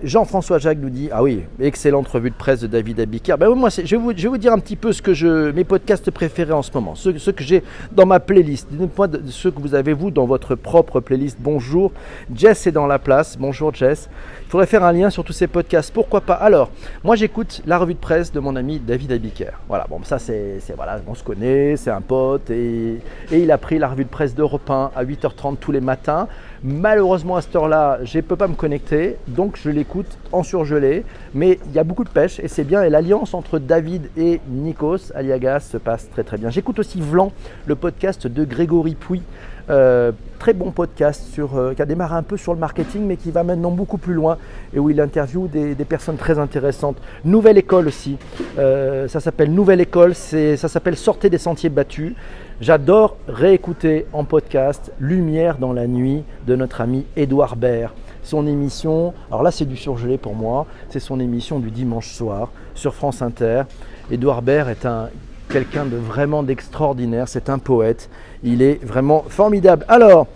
Jean-François 0.03 0.57
Jacques 0.57 0.79
nous 0.79 0.89
dit 0.89 1.09
Ah 1.11 1.23
oui, 1.23 1.43
excellente 1.59 2.07
revue 2.09 2.29
de 2.29 2.35
presse 2.35 2.59
de 2.59 2.67
David 2.67 2.99
Abiker. 2.99 3.37
Ben, 3.37 3.49
moi, 3.55 3.69
je 3.69 3.95
vais, 3.95 4.27
vous, 4.27 4.37
dire 4.37 4.51
un 4.51 4.59
petit 4.59 4.75
peu 4.75 4.91
ce 4.91 5.01
que 5.01 5.13
je, 5.13 5.51
mes 5.51 5.63
podcasts 5.63 6.11
préférés 6.11 6.51
en 6.51 6.61
ce 6.61 6.71
moment, 6.73 6.95
ceux, 6.95 7.13
que 7.13 7.43
j'ai 7.43 7.63
dans 7.93 8.05
ma 8.05 8.19
playlist. 8.19 8.67
Dites-moi 8.69 9.07
ceux 9.27 9.51
que 9.51 9.61
vous 9.61 9.73
avez, 9.73 9.93
vous, 9.93 10.11
dans 10.11 10.25
votre 10.25 10.55
propre 10.55 10.99
playlist. 10.99 11.37
Bonjour, 11.39 11.93
Jess 12.33 12.67
est 12.67 12.73
dans 12.73 12.87
la 12.87 12.99
place. 12.99 13.37
Bonjour, 13.37 13.73
Jess. 13.73 14.09
Il 14.47 14.49
faudrait 14.49 14.67
faire 14.67 14.83
un 14.83 14.91
lien 14.91 15.09
sur 15.09 15.23
tous 15.23 15.33
ces 15.33 15.47
podcasts. 15.47 15.93
Pourquoi 15.93 16.21
pas? 16.21 16.35
Alors, 16.35 16.69
moi, 17.03 17.15
j'écoute 17.15 17.61
la 17.65 17.77
revue 17.77 17.93
de 17.93 17.99
presse 17.99 18.33
de 18.33 18.39
mon 18.41 18.57
ami 18.57 18.79
David 18.79 19.13
Abiker. 19.13 19.51
Voilà, 19.69 19.85
bon, 19.89 20.01
ça, 20.03 20.19
c'est. 20.19 20.59
Voilà, 20.75 20.99
on 21.07 21.15
se 21.15 21.23
connaît, 21.23 21.77
c'est 21.77 21.91
un 21.91 22.01
pote. 22.01 22.49
Et, 22.49 22.99
et 23.31 23.39
il 23.39 23.49
a 23.49 23.57
pris 23.57 23.79
la 23.79 23.87
revue 23.87 24.03
de 24.03 24.09
presse 24.09 24.35
d'Europe 24.35 24.69
1 24.69 24.91
à 24.93 25.05
8h30 25.05 25.55
tous 25.57 25.71
les 25.71 25.81
matins. 25.81 26.27
Malheureusement, 26.67 27.35
à 27.35 27.43
cette 27.43 27.55
heure-là, 27.55 27.99
je 28.01 28.17
ne 28.17 28.23
peux 28.23 28.35
pas 28.35 28.47
me 28.47 28.55
connecter, 28.55 29.17
donc 29.27 29.55
je 29.63 29.69
l'écoute 29.69 30.17
en 30.31 30.41
surgelé. 30.41 31.05
Mais 31.35 31.59
il 31.67 31.73
y 31.73 31.77
a 31.77 31.83
beaucoup 31.83 32.03
de 32.03 32.09
pêche 32.09 32.39
et 32.39 32.47
c'est 32.47 32.63
bien. 32.63 32.81
Et 32.81 32.89
l'alliance 32.89 33.35
entre 33.35 33.59
David 33.59 34.09
et 34.17 34.41
Nikos 34.49 35.11
Aliagas 35.13 35.59
se 35.59 35.77
passe 35.77 36.09
très 36.09 36.23
très 36.23 36.39
bien. 36.39 36.49
J'écoute 36.49 36.79
aussi 36.79 37.01
Vlan, 37.01 37.31
le 37.67 37.75
podcast 37.75 38.25
de 38.25 38.43
Grégory 38.45 38.95
Pouy. 38.95 39.21
Euh, 39.69 40.11
très 40.37 40.53
bon 40.53 40.69
podcast 40.69 41.23
sur, 41.33 41.57
euh, 41.57 41.73
qui 41.73 41.81
a 41.81 41.85
démarré 41.85 42.13
un 42.15 42.21
peu 42.21 42.37
sur 42.37 42.53
le 42.53 42.59
marketing, 42.59 43.03
mais 43.07 43.17
qui 43.17 43.31
va 43.31 43.43
maintenant 43.43 43.71
beaucoup 43.71 43.97
plus 43.97 44.13
loin 44.13 44.37
et 44.75 44.79
où 44.79 44.91
il 44.91 45.01
interviewe 45.01 45.47
des, 45.47 45.73
personnes 45.85 46.17
très 46.17 46.37
intéressantes. 46.37 46.97
Nouvelle 47.23 47.57
école 47.57 47.87
aussi, 47.87 48.17
euh, 48.59 49.07
ça 49.07 49.19
s'appelle 49.19 49.51
Nouvelle 49.51 49.81
école, 49.81 50.13
ça 50.13 50.67
s'appelle 50.67 50.97
Sortez 50.97 51.31
des 51.31 51.39
sentiers 51.39 51.69
battus. 51.69 52.13
J'adore 52.61 53.17
réécouter 53.27 54.05
en 54.13 54.23
podcast 54.23 54.91
Lumière 54.99 55.57
dans 55.57 55.73
la 55.73 55.87
nuit 55.87 56.23
de 56.45 56.55
notre 56.55 56.81
ami 56.81 57.05
Édouard 57.15 57.55
Baird. 57.55 57.93
Son 58.21 58.45
émission, 58.45 59.13
alors 59.29 59.41
là 59.41 59.51
c'est 59.51 59.65
du 59.65 59.77
surgelé 59.77 60.17
pour 60.17 60.35
moi, 60.35 60.67
c'est 60.89 60.99
son 60.99 61.19
émission 61.19 61.59
du 61.59 61.71
dimanche 61.71 62.09
soir 62.09 62.51
sur 62.75 62.93
France 62.93 63.21
Inter. 63.21 63.63
Édouard 64.11 64.43
Baird 64.43 64.69
est 64.69 64.85
un 64.85 65.09
quelqu'un 65.49 65.85
de 65.85 65.97
vraiment 65.97 66.43
d'extraordinaire. 66.43 67.27
C'est 67.27 67.49
un 67.49 67.59
poète. 67.59 68.09
Il 68.47 68.61
est 68.61 68.79
vraiment 68.85 69.25
formidable. 69.27 69.85
Alors, 69.87 70.27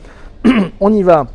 on 0.79 0.91
y 0.91 1.03
va. 1.03 1.27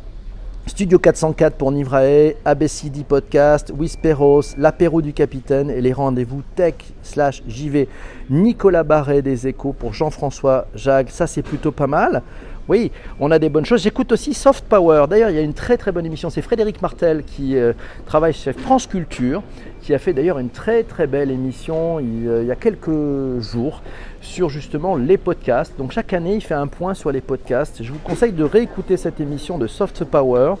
Studio 0.67 0.99
404 0.99 1.55
pour 1.55 1.71
Nivrae, 1.71 2.33
ABCD 2.43 3.05
Podcast, 3.07 3.71
Whisperos, 3.77 4.41
l'apéro 4.57 5.01
du 5.01 5.13
capitaine 5.13 5.69
et 5.69 5.79
les 5.79 5.93
rendez-vous 5.93 6.41
tech 6.55 6.73
slash 7.01 7.43
JV. 7.47 7.87
Nicolas 8.29 8.83
Barret 8.83 9.21
des 9.21 9.47
Échos 9.47 9.71
pour 9.71 9.93
Jean-François 9.93 10.67
Jacques, 10.75 11.11
ça 11.11 11.27
c'est 11.27 11.43
plutôt 11.43 11.71
pas 11.71 11.87
mal. 11.87 12.23
Oui, 12.67 12.91
on 13.19 13.29
a 13.29 13.37
des 13.37 13.49
bonnes 13.49 13.65
choses. 13.65 13.83
J'écoute 13.83 14.11
aussi 14.11 14.33
Soft 14.33 14.65
Power. 14.65 15.05
D'ailleurs, 15.07 15.29
il 15.29 15.35
y 15.35 15.39
a 15.39 15.43
une 15.43 15.53
très 15.53 15.77
très 15.77 15.91
bonne 15.91 16.05
émission. 16.05 16.31
C'est 16.31 16.41
Frédéric 16.41 16.81
Martel 16.81 17.23
qui 17.23 17.57
euh, 17.57 17.73
travaille 18.07 18.33
chez 18.33 18.53
France 18.53 18.87
Culture, 18.87 19.43
qui 19.81 19.93
a 19.93 19.99
fait 19.99 20.13
d'ailleurs 20.13 20.39
une 20.39 20.49
très 20.49 20.81
très 20.81 21.05
belle 21.05 21.29
émission 21.29 21.99
euh, 21.99 22.41
il, 22.41 22.47
y 22.47 22.51
a 22.51 22.55
quelques 22.55 23.39
jours 23.39 23.83
sur 24.21 24.49
justement 24.49 24.95
les 24.95 25.17
podcasts. 25.17 25.77
Donc 25.77 25.91
chaque 25.91 26.11
année, 26.13 26.33
il 26.35 26.41
fait 26.41 26.55
un 26.55 26.65
point 26.65 26.95
sur 26.95 27.11
les 27.11 27.21
podcasts. 27.21 27.83
Je 27.83 27.91
vous 27.91 27.99
conseille 27.99 28.31
de 28.31 28.43
réécouter 28.43 28.97
cette 28.97 29.19
émission 29.19 29.59
de 29.59 29.67
Soft 29.67 30.03
Power 30.03 30.55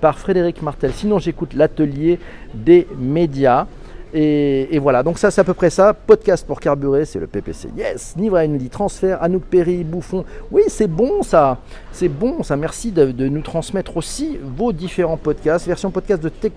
par 0.00 0.18
Frédéric 0.18 0.62
Martel. 0.62 0.92
Sinon, 0.94 1.18
j'écoute 1.18 1.52
l'atelier 1.52 2.18
des 2.54 2.88
médias. 2.98 3.66
Et, 4.12 4.78
voilà, 4.80 5.02
donc 5.02 5.18
ça 5.18 5.30
c'est 5.30 5.40
à 5.40 5.44
peu 5.44 5.54
près 5.54 5.70
ça. 5.70 5.94
Podcast 5.94 6.46
pour 6.46 6.60
carburer, 6.60 7.04
c'est 7.04 7.18
le 7.18 7.26
PPC. 7.26 7.68
Yes 7.76 8.16
Nivra 8.16 8.46
nous 8.46 8.58
dit 8.58 8.68
transfert, 8.68 9.22
Anouk 9.22 9.44
Perry, 9.44 9.84
Bouffon. 9.84 10.24
Oui, 10.50 10.62
c'est 10.68 10.88
bon 10.88 11.22
ça. 11.22 11.58
C'est 11.92 12.08
bon 12.08 12.42
ça. 12.42 12.56
Merci 12.56 12.90
de, 12.90 13.28
nous 13.28 13.42
transmettre 13.42 13.96
aussi 13.96 14.38
vos 14.42 14.72
différents 14.72 15.16
podcasts. 15.16 15.66
Version 15.66 15.90
podcast 15.90 16.22
de 16.22 16.28
Tech, 16.28 16.52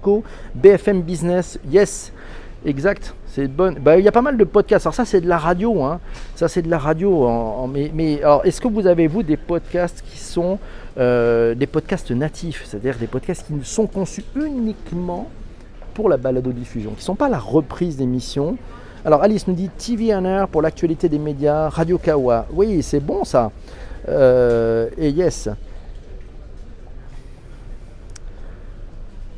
Co, 0.00 0.22
BFM 0.54 1.02
Business. 1.02 1.58
Yes 1.68 2.12
Exact, 2.64 3.14
c'est 3.26 3.46
bonne. 3.46 3.76
Bah, 3.76 3.96
il 3.96 4.04
y 4.04 4.08
a 4.08 4.12
pas 4.12 4.22
mal 4.22 4.36
de 4.36 4.44
podcasts. 4.44 4.86
Alors 4.86 4.94
ça, 4.94 5.04
c'est 5.04 5.20
de 5.20 5.28
la 5.28 5.38
radio. 5.38 5.84
Hein. 5.84 6.00
Ça, 6.34 6.48
c'est 6.48 6.62
de 6.62 6.70
la 6.70 6.78
radio. 6.78 7.28
Mais 7.68 8.18
alors, 8.22 8.44
est-ce 8.44 8.60
que 8.60 8.66
vous 8.66 8.86
avez 8.86 9.06
vous 9.06 9.22
des 9.22 9.36
podcasts 9.36 10.02
qui 10.04 10.18
sont 10.18 10.58
euh, 10.98 11.54
des 11.54 11.66
podcasts 11.66 12.10
natifs, 12.10 12.64
c'est-à-dire 12.64 12.96
des 12.96 13.06
podcasts 13.06 13.46
qui 13.46 13.52
sont 13.62 13.86
conçus 13.86 14.24
uniquement 14.34 15.28
pour 15.96 16.10
la 16.10 16.18
balado-diffusion, 16.18 16.90
qui 16.90 16.98
ne 16.98 17.02
sont 17.02 17.14
pas 17.14 17.30
la 17.30 17.38
reprise 17.38 17.96
d'émissions. 17.96 18.58
Alors 19.06 19.22
Alice 19.22 19.48
nous 19.48 19.54
dit 19.54 19.70
TV 19.70 20.08
Air 20.08 20.46
pour 20.46 20.60
l'actualité 20.60 21.08
des 21.08 21.18
médias, 21.18 21.70
Radio 21.70 21.96
Kawa. 21.96 22.44
Oui, 22.52 22.82
c'est 22.82 23.00
bon 23.00 23.24
ça. 23.24 23.50
Euh, 24.06 24.90
et 24.98 25.08
yes. 25.08 25.48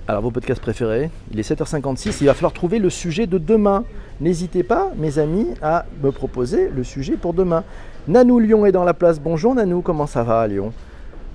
Alors 0.09 0.21
vos 0.21 0.33
podcasts 0.33 0.61
préférés, 0.61 1.11
il 1.33 1.39
est 1.39 1.49
7h56, 1.49 2.17
il 2.23 2.27
va 2.27 2.35
falloir 2.35 2.53
trouver 2.53 2.81
le 2.81 2.91
sujet 2.91 3.29
de 3.29 3.39
demain. 3.39 3.85
N'hésitez 4.21 4.65
pas, 4.65 4.91
mes 4.97 5.21
amis, 5.21 5.47
à 5.63 5.87
me 6.03 6.11
proposer 6.11 6.71
le 6.75 6.83
sujet 6.83 7.17
pour 7.17 7.35
demain. 7.35 7.63
Nanou 8.09 8.41
Lyon 8.41 8.67
est 8.67 8.73
dans 8.73 8.85
la 8.85 8.95
place. 8.95 9.21
Bonjour 9.21 9.55
Nanou, 9.55 9.81
comment 9.81 10.09
ça 10.09 10.25
va 10.25 10.45
Lyon? 10.49 10.73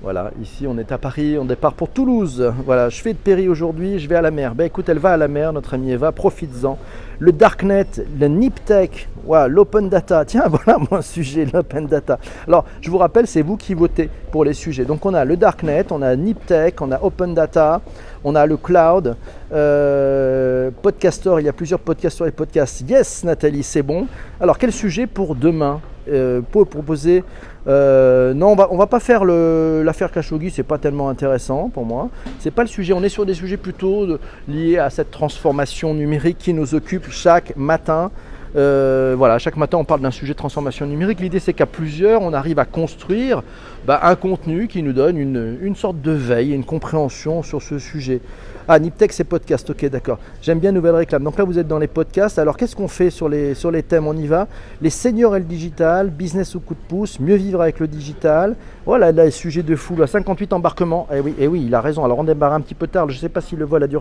Voilà, 0.03 0.31
ici 0.41 0.67
on 0.67 0.77
est 0.77 0.91
à 0.91 0.97
Paris, 0.97 1.37
on 1.39 1.45
départ 1.45 1.71
pour 1.71 1.87
Toulouse. 1.87 2.51
Voilà, 2.65 2.89
je 2.89 3.01
fais 3.01 3.13
de 3.13 3.17
Péry 3.17 3.47
aujourd'hui, 3.47 3.99
je 3.99 4.09
vais 4.09 4.17
à 4.17 4.21
la 4.21 4.31
mer. 4.31 4.53
Ben 4.53 4.65
écoute, 4.65 4.89
elle 4.89 4.99
va 4.99 5.13
à 5.13 5.17
la 5.17 5.29
mer, 5.29 5.53
notre 5.53 5.75
amie 5.75 5.93
Eva, 5.93 6.11
profites-en. 6.11 6.77
Le 7.19 7.31
Darknet, 7.31 7.85
le 8.19 8.27
NipTech, 8.27 9.07
voilà, 9.25 9.47
l'Open 9.47 9.87
Data. 9.87 10.25
Tiens, 10.27 10.49
voilà 10.49 10.77
mon 10.91 11.01
sujet, 11.01 11.47
l'Open 11.53 11.87
Data. 11.87 12.19
Alors, 12.45 12.65
je 12.81 12.91
vous 12.91 12.97
rappelle, 12.97 13.27
c'est 13.27 13.43
vous 13.43 13.55
qui 13.55 13.73
votez 13.75 14.09
pour 14.29 14.43
les 14.43 14.51
sujets. 14.51 14.83
Donc 14.83 15.05
on 15.05 15.13
a 15.13 15.23
le 15.23 15.37
Darknet, 15.37 15.85
on 15.91 16.01
a 16.01 16.17
NipTech, 16.17 16.81
on 16.81 16.91
a 16.91 17.01
Open 17.01 17.33
Data, 17.33 17.79
on 18.23 18.35
a 18.35 18.45
le 18.45 18.57
Cloud, 18.57 19.15
euh, 19.51 20.71
Podcaster, 20.81 21.35
il 21.39 21.45
y 21.45 21.49
a 21.49 21.53
plusieurs 21.53 21.79
podcasts 21.79 22.15
sur 22.15 22.25
les 22.25 22.31
podcasts. 22.31 22.81
Yes, 22.89 23.23
Nathalie, 23.23 23.63
c'est 23.63 23.83
bon. 23.83 24.07
Alors, 24.39 24.57
quel 24.57 24.71
sujet 24.71 25.07
pour 25.07 25.35
demain? 25.35 25.81
Euh, 26.09 26.41
pour 26.41 26.67
proposer 26.67 27.23
euh, 27.65 28.33
non, 28.33 28.47
on 28.47 28.55
va, 28.55 28.67
on 28.71 28.77
va 28.77 28.87
pas 28.87 28.99
faire 28.99 29.23
l'affaire 29.23 30.11
Khashoggi, 30.11 30.51
c'est 30.51 30.63
pas 30.63 30.77
tellement 30.77 31.07
intéressant 31.07 31.69
pour 31.69 31.85
moi. 31.85 32.09
C'est 32.39 32.51
pas 32.51 32.63
le 32.63 32.67
sujet. 32.67 32.91
On 32.91 33.01
est 33.03 33.09
sur 33.09 33.25
des 33.25 33.33
sujets 33.33 33.55
plutôt 33.55 34.17
liés 34.47 34.77
à 34.77 34.89
cette 34.89 35.11
transformation 35.11 35.93
numérique 35.93 36.37
qui 36.39 36.53
nous 36.53 36.75
occupe 36.75 37.09
chaque 37.09 37.55
matin. 37.55 38.11
Euh, 38.55 39.15
voilà, 39.17 39.39
chaque 39.39 39.57
matin 39.57 39.77
on 39.77 39.83
parle 39.83 40.01
d'un 40.01 40.11
sujet 40.11 40.33
de 40.33 40.37
transformation 40.37 40.85
numérique. 40.85 41.19
L'idée 41.19 41.39
c'est 41.39 41.53
qu'à 41.53 41.65
plusieurs, 41.65 42.21
on 42.21 42.33
arrive 42.33 42.59
à 42.59 42.65
construire 42.65 43.43
bah, 43.85 43.99
un 44.03 44.15
contenu 44.15 44.67
qui 44.67 44.83
nous 44.83 44.93
donne 44.93 45.17
une, 45.17 45.57
une 45.61 45.75
sorte 45.75 46.01
de 46.01 46.11
veille, 46.11 46.53
une 46.53 46.65
compréhension 46.65 47.43
sur 47.43 47.61
ce 47.61 47.79
sujet. 47.79 48.21
Ah, 48.65 48.79
Niptech, 48.79 49.11
c'est 49.11 49.25
podcast, 49.25 49.69
ok, 49.69 49.85
d'accord. 49.89 50.19
J'aime 50.41 50.59
bien 50.59 50.71
Nouvelle 50.71 50.95
Réclame. 50.95 51.21
Donc 51.21 51.37
là, 51.37 51.43
vous 51.43 51.59
êtes 51.59 51.67
dans 51.67 51.79
les 51.79 51.87
podcasts. 51.87 52.39
Alors, 52.39 52.55
qu'est-ce 52.55 52.77
qu'on 52.77 52.87
fait 52.87 53.09
sur 53.09 53.27
les, 53.27 53.83
thèmes? 53.85 54.07
On 54.07 54.15
y 54.15 54.25
va. 54.25 54.47
Les 54.81 54.89
seniors 54.89 55.35
et 55.35 55.39
le 55.39 55.45
digital, 55.45 56.09
business 56.09 56.55
au 56.55 56.61
coup 56.61 56.73
de 56.73 56.79
pouce, 56.87 57.19
mieux 57.19 57.35
vivre 57.35 57.61
avec 57.61 57.81
le 57.81 57.89
digital. 57.89 58.55
Voilà, 58.85 59.11
là, 59.11 59.25
les 59.25 59.31
sujets 59.31 59.63
de 59.63 59.75
fou, 59.75 59.95
là, 59.95 60.07
58 60.07 60.51
embarquements. 60.53 61.07
Eh 61.13 61.19
oui, 61.19 61.33
eh 61.39 61.47
oui, 61.47 61.63
il 61.65 61.73
a 61.73 61.81
raison. 61.81 62.03
Alors, 62.03 62.19
on 62.19 62.23
démarre 62.23 62.53
un 62.53 62.61
petit 62.61 62.75
peu 62.75 62.87
tard. 62.87 63.09
Je 63.09 63.15
ne 63.15 63.19
sais 63.19 63.29
pas 63.29 63.41
si 63.41 63.55
le 63.55 63.65
vol 63.65 63.81
a 63.83 63.87
du. 63.87 63.97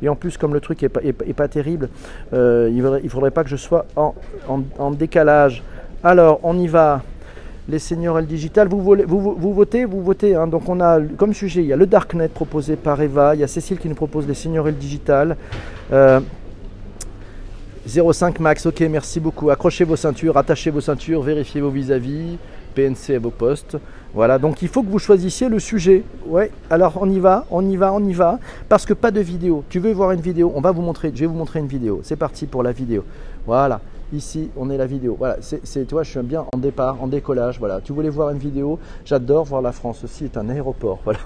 Et 0.00 0.08
en 0.08 0.16
plus, 0.16 0.38
comme 0.38 0.54
le 0.54 0.60
truc 0.60 0.80
n'est 0.82 0.88
pas, 0.88 1.02
est, 1.02 1.12
pas, 1.12 1.48
terrible, 1.48 1.88
euh, 2.32 2.70
il 2.70 2.82
ne 2.82 3.08
faudrait, 3.08 3.30
pas 3.30 3.44
que 3.44 3.50
je 3.50 3.56
sois 3.56 3.86
en, 3.96 4.90
décalage. 4.92 5.62
Alors, 6.02 6.40
on 6.42 6.58
y 6.58 6.66
va 6.66 7.02
les 7.68 7.78
seniors 7.78 8.18
et 8.18 8.22
le 8.22 8.26
digital. 8.26 8.68
Vous, 8.68 8.80
vous, 8.80 9.54
votez, 9.54 9.84
vous 9.84 10.02
votez. 10.02 10.34
Hein. 10.34 10.46
Donc 10.46 10.68
on 10.68 10.80
a 10.80 11.00
comme 11.16 11.32
sujet, 11.32 11.60
il 11.60 11.66
y 11.66 11.72
a 11.72 11.76
le 11.76 11.86
Darknet 11.86 12.28
proposé 12.28 12.74
par 12.74 13.00
Eva, 13.00 13.36
il 13.36 13.40
y 13.40 13.44
a 13.44 13.46
Cécile 13.46 13.78
qui 13.78 13.88
nous 13.88 13.94
propose 13.94 14.26
les 14.26 14.34
seniors 14.34 14.66
et 14.66 14.72
le 14.72 14.76
digital. 14.76 15.36
Euh, 15.92 16.20
05 17.86 18.40
max, 18.40 18.66
ok, 18.66 18.80
merci 18.90 19.20
beaucoup. 19.20 19.50
Accrochez 19.50 19.84
vos 19.84 19.96
ceintures, 19.96 20.36
attachez 20.36 20.70
vos 20.70 20.80
ceintures, 20.80 21.22
vérifiez 21.22 21.60
vos 21.60 21.70
vis-à-vis, 21.70 22.38
PNC 22.74 23.16
à 23.16 23.18
vos 23.18 23.30
postes. 23.30 23.76
Voilà, 24.14 24.38
donc 24.38 24.60
il 24.60 24.68
faut 24.68 24.82
que 24.82 24.90
vous 24.90 24.98
choisissiez 24.98 25.48
le 25.48 25.58
sujet. 25.58 26.04
Ouais, 26.26 26.50
alors 26.68 26.98
on 27.00 27.08
y 27.08 27.18
va, 27.18 27.46
on 27.50 27.66
y 27.66 27.76
va, 27.76 27.92
on 27.94 28.04
y 28.04 28.12
va. 28.12 28.38
Parce 28.68 28.84
que 28.84 28.92
pas 28.92 29.10
de 29.10 29.20
vidéo. 29.20 29.64
Tu 29.70 29.78
veux 29.78 29.92
voir 29.92 30.12
une 30.12 30.20
vidéo 30.20 30.52
On 30.54 30.60
va 30.60 30.70
vous 30.70 30.82
montrer, 30.82 31.10
je 31.14 31.20
vais 31.20 31.26
vous 31.26 31.34
montrer 31.34 31.60
une 31.60 31.66
vidéo. 31.66 32.00
C'est 32.02 32.16
parti 32.16 32.46
pour 32.46 32.62
la 32.62 32.72
vidéo. 32.72 33.04
Voilà. 33.46 33.80
Ici, 34.12 34.50
on 34.58 34.68
est 34.68 34.76
la 34.76 34.84
vidéo. 34.84 35.16
Voilà, 35.18 35.38
c'est 35.40 35.86
toi, 35.86 36.02
je 36.02 36.10
suis 36.10 36.20
bien 36.20 36.44
en 36.52 36.58
départ, 36.58 37.02
en 37.02 37.06
décollage. 37.06 37.58
Voilà, 37.58 37.80
tu 37.80 37.94
voulais 37.94 38.10
voir 38.10 38.28
une 38.28 38.38
vidéo. 38.38 38.78
J'adore 39.06 39.44
voir 39.44 39.62
la 39.62 39.72
France 39.72 40.04
aussi. 40.04 40.26
est 40.26 40.36
un 40.36 40.50
aéroport. 40.50 40.98
Voilà, 41.04 41.18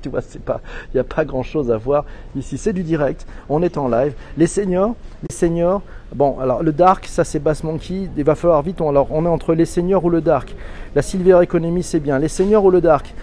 tu 0.00 0.08
vois, 0.08 0.22
c'est 0.22 0.42
pas, 0.42 0.62
il 0.86 0.96
n'y 0.96 1.00
a 1.00 1.04
pas 1.04 1.26
grand 1.26 1.42
chose 1.42 1.70
à 1.70 1.76
voir 1.76 2.06
ici. 2.34 2.56
C'est 2.56 2.72
du 2.72 2.82
direct. 2.82 3.26
On 3.50 3.62
est 3.62 3.76
en 3.76 3.88
live. 3.88 4.14
Les 4.38 4.46
seniors, 4.46 4.94
les 5.28 5.34
seniors. 5.34 5.82
Bon, 6.14 6.38
alors 6.40 6.62
le 6.62 6.72
dark, 6.72 7.06
ça 7.06 7.24
c'est 7.24 7.38
Bass 7.38 7.62
Monkey. 7.62 8.08
Il 8.16 8.24
va 8.24 8.34
falloir 8.34 8.62
vite. 8.62 8.80
On, 8.80 8.88
alors, 8.88 9.08
on 9.10 9.26
est 9.26 9.28
entre 9.28 9.52
les 9.52 9.66
seniors 9.66 10.04
ou 10.04 10.10
le 10.10 10.22
dark. 10.22 10.54
La 10.94 11.02
Silver 11.02 11.40
Economy, 11.42 11.82
c'est 11.82 12.00
bien. 12.00 12.18
Les 12.18 12.28
seniors 12.28 12.64
ou 12.64 12.70
le 12.70 12.80
dark 12.80 13.14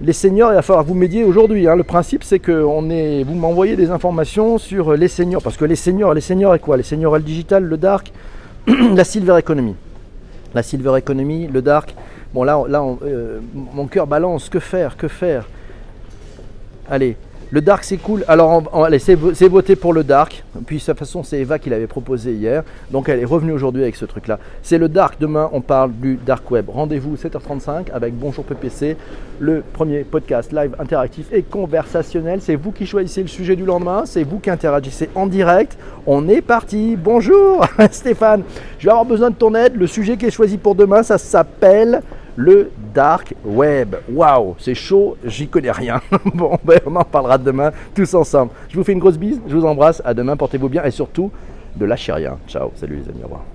les 0.00 0.12
seniors, 0.12 0.50
il 0.52 0.56
va 0.56 0.62
falloir 0.62 0.84
vous 0.84 0.94
médier 0.94 1.24
aujourd'hui. 1.24 1.68
Hein. 1.68 1.76
Le 1.76 1.84
principe, 1.84 2.24
c'est 2.24 2.38
que 2.38 2.52
on 2.52 2.90
est, 2.90 3.22
vous 3.22 3.34
m'envoyez 3.34 3.76
des 3.76 3.90
informations 3.90 4.58
sur 4.58 4.94
les 4.94 5.08
seniors. 5.08 5.42
Parce 5.42 5.56
que 5.56 5.64
les 5.64 5.76
seniors, 5.76 6.14
les 6.14 6.20
seniors 6.20 6.54
et 6.54 6.58
quoi? 6.58 6.76
Les 6.76 6.82
seniors 6.82 7.16
le 7.16 7.22
digital, 7.22 7.64
le 7.64 7.76
dark, 7.76 8.12
la 8.66 9.04
silver 9.04 9.36
economy. 9.38 9.76
La 10.54 10.62
silver 10.62 10.96
economy, 10.96 11.46
le 11.46 11.62
dark. 11.62 11.94
Bon, 12.32 12.42
là, 12.42 12.62
là 12.68 12.84
euh, 13.04 13.40
mon 13.54 13.86
cœur 13.86 14.06
balance. 14.06 14.48
Que 14.48 14.58
faire? 14.58 14.96
Que 14.96 15.08
faire? 15.08 15.46
Allez, 16.90 17.16
le 17.54 17.60
dark 17.60 17.84
c'est 17.84 17.98
cool. 17.98 18.24
Alors 18.26 18.64
on, 18.72 18.82
allez, 18.82 18.98
c'est 18.98 19.14
voté 19.14 19.76
pour 19.76 19.92
le 19.92 20.02
dark. 20.02 20.42
Puis 20.66 20.78
de 20.78 20.82
toute 20.82 20.98
façon 20.98 21.22
c'est 21.22 21.38
Eva 21.38 21.60
qui 21.60 21.70
l'avait 21.70 21.86
proposé 21.86 22.32
hier. 22.32 22.64
Donc 22.90 23.08
elle 23.08 23.20
est 23.20 23.24
revenue 23.24 23.52
aujourd'hui 23.52 23.82
avec 23.84 23.94
ce 23.94 24.04
truc 24.06 24.26
là. 24.26 24.40
C'est 24.60 24.76
le 24.76 24.88
dark. 24.88 25.20
Demain 25.20 25.48
on 25.52 25.60
parle 25.60 25.92
du 25.92 26.16
dark 26.16 26.50
web. 26.50 26.68
Rendez-vous 26.68 27.14
7h35 27.14 27.92
avec 27.92 28.18
Bonjour 28.18 28.44
PPC, 28.44 28.96
le 29.38 29.62
premier 29.72 30.00
podcast 30.00 30.52
live 30.52 30.74
interactif 30.80 31.26
et 31.30 31.44
conversationnel. 31.44 32.40
C'est 32.42 32.56
vous 32.56 32.72
qui 32.72 32.86
choisissez 32.86 33.22
le 33.22 33.28
sujet 33.28 33.54
du 33.54 33.64
lendemain. 33.64 34.02
C'est 34.04 34.24
vous 34.24 34.40
qui 34.40 34.50
interagissez 34.50 35.08
en 35.14 35.28
direct. 35.28 35.78
On 36.08 36.28
est 36.28 36.42
parti. 36.42 36.96
Bonjour 36.96 37.64
Stéphane. 37.92 38.42
Je 38.80 38.86
vais 38.86 38.90
avoir 38.90 39.04
besoin 39.04 39.30
de 39.30 39.36
ton 39.36 39.54
aide. 39.54 39.76
Le 39.76 39.86
sujet 39.86 40.16
qui 40.16 40.26
est 40.26 40.32
choisi 40.32 40.58
pour 40.58 40.74
demain, 40.74 41.04
ça 41.04 41.18
s'appelle 41.18 42.02
le 42.36 42.70
dark 42.92 43.34
web. 43.44 43.96
Waouh, 44.10 44.54
c'est 44.58 44.74
chaud, 44.74 45.16
j'y 45.24 45.48
connais 45.48 45.70
rien. 45.70 46.00
bon, 46.34 46.58
ben, 46.64 46.80
on 46.86 46.96
en 46.96 47.04
parlera 47.04 47.38
demain 47.38 47.70
tous 47.94 48.14
ensemble. 48.14 48.52
Je 48.68 48.76
vous 48.76 48.84
fais 48.84 48.92
une 48.92 48.98
grosse 48.98 49.18
bise, 49.18 49.40
je 49.46 49.56
vous 49.56 49.64
embrasse, 49.64 50.02
à 50.04 50.14
demain, 50.14 50.36
portez-vous 50.36 50.68
bien 50.68 50.84
et 50.84 50.90
surtout, 50.90 51.30
ne 51.76 51.84
lâchez 51.84 52.12
rien. 52.12 52.38
Ciao, 52.48 52.70
salut 52.74 52.96
les 52.96 53.08
amis, 53.08 53.20
au 53.22 53.24
revoir. 53.24 53.53